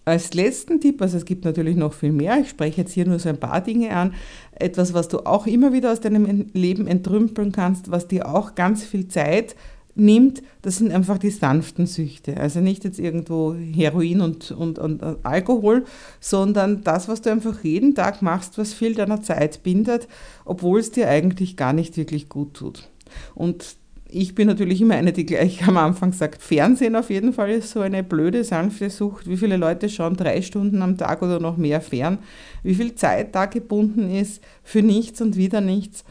als 0.05 0.33
letzten 0.33 0.81
Tipp, 0.81 1.01
also 1.01 1.17
es 1.17 1.25
gibt 1.25 1.45
natürlich 1.45 1.75
noch 1.75 1.93
viel 1.93 2.11
mehr, 2.11 2.39
ich 2.39 2.49
spreche 2.49 2.81
jetzt 2.81 2.93
hier 2.93 3.05
nur 3.05 3.19
so 3.19 3.29
ein 3.29 3.39
paar 3.39 3.61
Dinge 3.61 3.95
an, 3.95 4.13
etwas, 4.51 4.93
was 4.93 5.07
du 5.07 5.19
auch 5.19 5.45
immer 5.45 5.71
wieder 5.71 5.91
aus 5.91 6.01
deinem 6.01 6.47
Leben 6.53 6.87
entrümpeln 6.87 7.51
kannst, 7.51 7.91
was 7.91 8.07
dir 8.07 8.27
auch 8.27 8.55
ganz 8.55 8.83
viel 8.83 9.07
Zeit 9.07 9.55
nimmt, 9.99 10.41
das 10.61 10.77
sind 10.77 10.91
einfach 10.91 11.17
die 11.17 11.29
sanften 11.29 11.85
Süchte. 11.85 12.37
Also 12.37 12.59
nicht 12.59 12.83
jetzt 12.83 12.99
irgendwo 12.99 13.53
Heroin 13.53 14.21
und, 14.21 14.51
und, 14.51 14.79
und 14.79 15.03
Alkohol, 15.23 15.85
sondern 16.19 16.83
das, 16.83 17.07
was 17.07 17.21
du 17.21 17.31
einfach 17.31 17.63
jeden 17.63 17.95
Tag 17.95 18.21
machst, 18.21 18.57
was 18.57 18.73
viel 18.73 18.95
deiner 18.95 19.21
Zeit 19.21 19.63
bindet, 19.63 20.07
obwohl 20.45 20.79
es 20.79 20.91
dir 20.91 21.09
eigentlich 21.09 21.57
gar 21.57 21.73
nicht 21.73 21.97
wirklich 21.97 22.29
gut 22.29 22.53
tut. 22.55 22.89
Und 23.35 23.77
ich 24.11 24.33
bin 24.33 24.47
natürlich 24.47 24.81
immer 24.81 24.95
eine, 24.95 25.13
die 25.13 25.25
gleich 25.25 25.65
am 25.67 25.77
Anfang 25.77 26.13
sagt, 26.13 26.41
Fernsehen 26.41 26.95
auf 26.95 27.11
jeden 27.11 27.31
Fall 27.31 27.51
ist 27.51 27.71
so 27.71 27.81
eine 27.81 28.03
blöde, 28.03 28.43
sanfte 28.43 28.89
Sucht. 28.89 29.29
Wie 29.29 29.37
viele 29.37 29.55
Leute 29.55 29.87
schauen 29.87 30.15
drei 30.15 30.41
Stunden 30.41 30.81
am 30.81 30.97
Tag 30.97 31.21
oder 31.21 31.39
noch 31.39 31.57
mehr 31.57 31.79
fern? 31.79 32.17
Wie 32.63 32.73
viel 32.73 32.95
Zeit 32.95 33.35
da 33.35 33.45
gebunden 33.45 34.09
ist 34.09 34.41
für 34.63 34.81
nichts 34.81 35.21
und 35.21 35.37
wieder 35.37 35.61
nichts? 35.61 36.03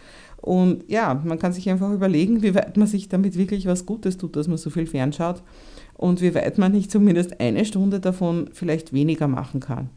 Und 0.48 0.84
ja, 0.88 1.20
man 1.26 1.38
kann 1.38 1.52
sich 1.52 1.68
einfach 1.68 1.92
überlegen, 1.92 2.42
wie 2.42 2.54
weit 2.54 2.78
man 2.78 2.86
sich 2.86 3.10
damit 3.10 3.36
wirklich 3.36 3.66
was 3.66 3.84
Gutes 3.84 4.16
tut, 4.16 4.34
dass 4.34 4.48
man 4.48 4.56
so 4.56 4.70
viel 4.70 4.86
fernschaut 4.86 5.42
und 5.92 6.22
wie 6.22 6.34
weit 6.34 6.56
man 6.56 6.72
nicht 6.72 6.90
zumindest 6.90 7.38
eine 7.38 7.66
Stunde 7.66 8.00
davon 8.00 8.48
vielleicht 8.54 8.94
weniger 8.94 9.28
machen 9.28 9.60
kann. 9.60 9.90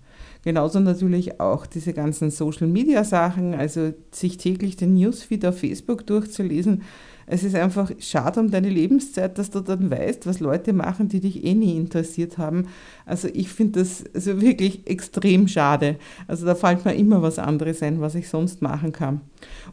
Genauso 0.44 0.80
natürlich 0.80 1.40
auch 1.40 1.68
diese 1.68 1.94
ganzen 1.94 2.32
Social-Media-Sachen, 2.32 3.54
also 3.54 3.94
sich 4.12 4.38
täglich 4.38 4.76
den 4.76 4.96
Newsfeed 4.96 5.46
auf 5.46 5.60
Facebook 5.60 6.08
durchzulesen, 6.08 6.82
es 7.28 7.44
ist 7.44 7.56
einfach 7.56 7.92
schade 8.00 8.42
um 8.42 8.52
deine 8.52 8.68
Lebenszeit, 8.68 9.38
dass 9.38 9.52
du 9.52 9.62
dann 9.62 9.90
weißt, 9.90 10.28
was 10.28 10.42
Leute 10.42 10.74
machen, 10.74 11.08
die 11.08 11.22
dich 11.22 11.46
eh 11.46 11.54
nie 11.54 11.78
interessiert 11.78 12.38
haben. 12.38 12.68
Also 13.06 13.30
ich 13.32 13.48
finde 13.48 13.80
das 13.80 14.04
also 14.14 14.42
wirklich 14.42 14.86
extrem 14.86 15.48
schade. 15.48 15.96
Also 16.28 16.46
da 16.46 16.56
fällt 16.56 16.84
mir 16.84 16.94
immer 16.94 17.22
was 17.22 17.40
anderes 17.40 17.82
ein, 17.84 18.02
was 18.02 18.16
ich 18.16 18.28
sonst 18.28 18.62
machen 18.62 18.92
kann. 18.92 19.22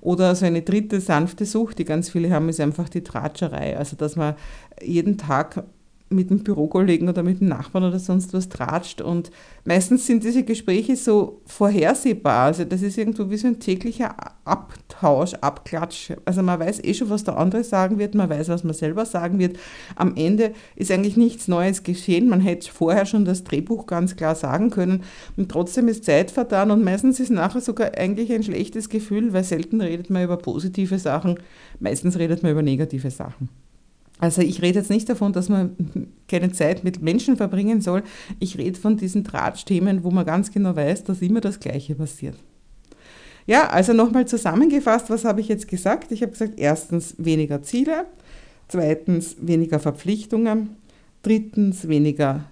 Oder 0.00 0.36
so 0.36 0.46
eine 0.46 0.62
dritte 0.62 1.00
sanfte 1.00 1.46
Sucht, 1.46 1.80
die 1.80 1.84
ganz 1.84 2.10
viele 2.10 2.30
haben, 2.30 2.48
ist 2.48 2.60
einfach 2.60 2.88
die 2.88 3.02
Tratscherei. 3.02 3.76
Also 3.76 3.96
dass 3.96 4.14
man 4.14 4.34
jeden 4.80 5.18
Tag 5.18 5.64
mit 6.10 6.30
dem 6.30 6.42
Bürokollegen 6.42 7.08
oder 7.08 7.22
mit 7.22 7.40
dem 7.40 7.48
Nachbarn 7.48 7.84
oder 7.84 7.98
sonst 7.98 8.32
was 8.32 8.48
tratscht. 8.48 9.00
Und 9.00 9.30
meistens 9.64 10.06
sind 10.06 10.24
diese 10.24 10.42
Gespräche 10.42 10.96
so 10.96 11.42
vorhersehbar. 11.44 12.46
Also 12.46 12.64
das 12.64 12.82
ist 12.82 12.96
irgendwo 12.96 13.28
wie 13.30 13.36
so 13.36 13.48
ein 13.48 13.60
täglicher 13.60 14.14
Abtausch, 14.44 15.34
Abklatsch. 15.34 16.12
Also 16.24 16.42
man 16.42 16.58
weiß 16.58 16.82
eh 16.82 16.94
schon, 16.94 17.10
was 17.10 17.24
der 17.24 17.36
andere 17.36 17.62
sagen 17.64 17.98
wird, 17.98 18.14
man 18.14 18.30
weiß, 18.30 18.48
was 18.48 18.64
man 18.64 18.74
selber 18.74 19.04
sagen 19.04 19.38
wird. 19.38 19.58
Am 19.96 20.16
Ende 20.16 20.52
ist 20.76 20.90
eigentlich 20.90 21.16
nichts 21.16 21.46
Neues 21.46 21.82
geschehen. 21.82 22.28
Man 22.28 22.40
hätte 22.40 22.70
vorher 22.72 23.04
schon 23.04 23.24
das 23.24 23.44
Drehbuch 23.44 23.86
ganz 23.86 24.16
klar 24.16 24.34
sagen 24.34 24.70
können. 24.70 25.02
Und 25.36 25.50
trotzdem 25.50 25.88
ist 25.88 26.04
Zeit 26.04 26.30
vertan 26.30 26.70
und 26.70 26.82
meistens 26.84 27.20
ist 27.20 27.30
nachher 27.30 27.60
sogar 27.60 27.96
eigentlich 27.98 28.32
ein 28.32 28.42
schlechtes 28.42 28.88
Gefühl, 28.88 29.32
weil 29.34 29.44
selten 29.44 29.80
redet 29.80 30.08
man 30.08 30.24
über 30.24 30.38
positive 30.38 30.98
Sachen, 30.98 31.38
meistens 31.80 32.18
redet 32.18 32.42
man 32.42 32.52
über 32.52 32.62
negative 32.62 33.10
Sachen. 33.10 33.50
Also 34.18 34.42
ich 34.42 34.62
rede 34.62 34.80
jetzt 34.80 34.90
nicht 34.90 35.08
davon, 35.08 35.32
dass 35.32 35.48
man 35.48 35.76
keine 36.26 36.52
Zeit 36.52 36.84
mit 36.84 37.00
Menschen 37.02 37.36
verbringen 37.36 37.80
soll. 37.80 38.02
Ich 38.40 38.58
rede 38.58 38.78
von 38.78 38.96
diesen 38.96 39.24
Drahtthemen, 39.24 40.02
wo 40.02 40.10
man 40.10 40.26
ganz 40.26 40.50
genau 40.50 40.74
weiß, 40.74 41.04
dass 41.04 41.22
immer 41.22 41.40
das 41.40 41.60
Gleiche 41.60 41.94
passiert. 41.94 42.36
Ja, 43.46 43.68
also 43.68 43.92
nochmal 43.92 44.26
zusammengefasst, 44.26 45.08
was 45.08 45.24
habe 45.24 45.40
ich 45.40 45.48
jetzt 45.48 45.68
gesagt? 45.68 46.12
Ich 46.12 46.20
habe 46.20 46.32
gesagt, 46.32 46.54
erstens 46.58 47.14
weniger 47.16 47.62
Ziele, 47.62 48.04
zweitens 48.66 49.36
weniger 49.40 49.78
Verpflichtungen, 49.78 50.76
drittens 51.22 51.88
weniger 51.88 52.44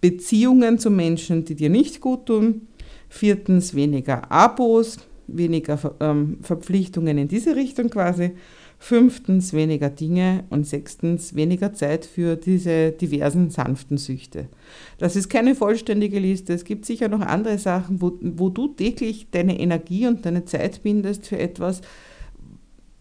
Beziehungen 0.00 0.78
zu 0.78 0.90
Menschen, 0.90 1.44
die 1.44 1.54
dir 1.54 1.70
nicht 1.70 2.00
gut 2.00 2.26
tun, 2.26 2.66
viertens 3.08 3.74
weniger 3.74 4.30
Abos, 4.30 4.98
weniger 5.26 5.78
ähm, 6.00 6.38
Verpflichtungen 6.42 7.16
in 7.16 7.28
diese 7.28 7.56
Richtung 7.56 7.88
quasi 7.88 8.32
fünftens 8.82 9.52
weniger 9.52 9.90
Dinge 9.90 10.44
und 10.48 10.66
sechstens 10.66 11.34
weniger 11.34 11.74
Zeit 11.74 12.06
für 12.06 12.34
diese 12.34 12.92
diversen 12.92 13.50
sanften 13.50 13.98
Süchte. 13.98 14.48
Das 14.96 15.16
ist 15.16 15.28
keine 15.28 15.54
vollständige 15.54 16.18
Liste. 16.18 16.54
Es 16.54 16.64
gibt 16.64 16.86
sicher 16.86 17.08
noch 17.08 17.20
andere 17.20 17.58
Sachen, 17.58 18.00
wo, 18.00 18.18
wo 18.22 18.48
du 18.48 18.68
täglich 18.68 19.28
deine 19.30 19.60
Energie 19.60 20.06
und 20.06 20.24
deine 20.24 20.46
Zeit 20.46 20.82
bindest 20.82 21.26
für 21.26 21.38
etwas, 21.38 21.82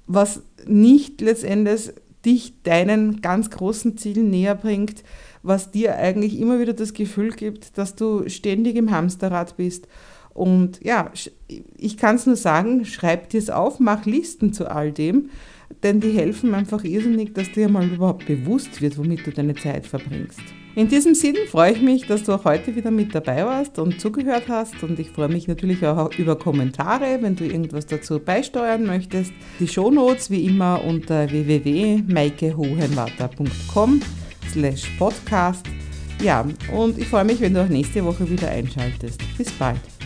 was 0.05 0.41
nicht 0.67 1.21
letztendlich 1.21 1.91
dich 2.25 2.61
deinen 2.63 3.21
ganz 3.21 3.49
großen 3.49 3.95
Zielen 3.95 4.29
näher 4.29 4.55
bringt, 4.55 5.05
was 5.43 5.71
dir 5.71 5.95
eigentlich 5.95 6.37
immer 6.37 6.59
wieder 6.59 6.73
das 6.73 6.93
Gefühl 6.93 7.31
gibt, 7.31 7.77
dass 7.77 7.95
du 7.95 8.27
ständig 8.27 8.75
im 8.75 8.91
Hamsterrad 8.91 9.55
bist. 9.55 9.87
Und 10.33 10.83
ja, 10.83 11.09
ich 11.77 11.95
kann 11.95 12.17
es 12.17 12.25
nur 12.25 12.35
sagen, 12.35 12.83
schreib 12.83 13.29
dir 13.29 13.39
es 13.39 13.49
auf, 13.49 13.79
mach 13.79 14.05
Listen 14.05 14.51
zu 14.51 14.69
all 14.69 14.91
dem 14.91 15.29
denn 15.83 15.99
die 15.99 16.11
helfen 16.11 16.53
einfach 16.53 16.83
irrsinnig, 16.83 17.33
dass 17.33 17.51
dir 17.51 17.67
mal 17.69 17.87
überhaupt 17.87 18.25
bewusst 18.25 18.81
wird, 18.81 18.97
womit 18.97 19.25
du 19.25 19.31
deine 19.31 19.55
Zeit 19.55 19.87
verbringst. 19.87 20.41
In 20.75 20.87
diesem 20.87 21.15
Sinn 21.15 21.35
freue 21.47 21.71
ich 21.73 21.81
mich, 21.81 22.05
dass 22.05 22.23
du 22.23 22.33
auch 22.33 22.45
heute 22.45 22.75
wieder 22.75 22.91
mit 22.91 23.15
dabei 23.15 23.43
warst 23.45 23.79
und 23.79 23.99
zugehört 23.99 24.43
hast 24.47 24.83
und 24.83 24.99
ich 24.99 25.09
freue 25.09 25.27
mich 25.27 25.47
natürlich 25.47 25.83
auch 25.85 26.13
über 26.17 26.37
Kommentare, 26.37 27.17
wenn 27.21 27.35
du 27.35 27.43
irgendwas 27.43 27.87
dazu 27.87 28.19
beisteuern 28.19 28.85
möchtest. 28.85 29.33
Die 29.59 29.67
Shownotes 29.67 30.29
wie 30.29 30.45
immer 30.45 30.81
unter 30.85 31.29
www.maikehohenwarter.com 31.29 34.01
slash 34.51 34.89
podcast. 34.97 35.65
Ja, 36.21 36.45
und 36.73 36.97
ich 36.97 37.07
freue 37.07 37.25
mich, 37.25 37.41
wenn 37.41 37.53
du 37.53 37.63
auch 37.63 37.69
nächste 37.69 38.05
Woche 38.05 38.29
wieder 38.29 38.49
einschaltest. 38.49 39.21
Bis 39.37 39.51
bald. 39.51 39.98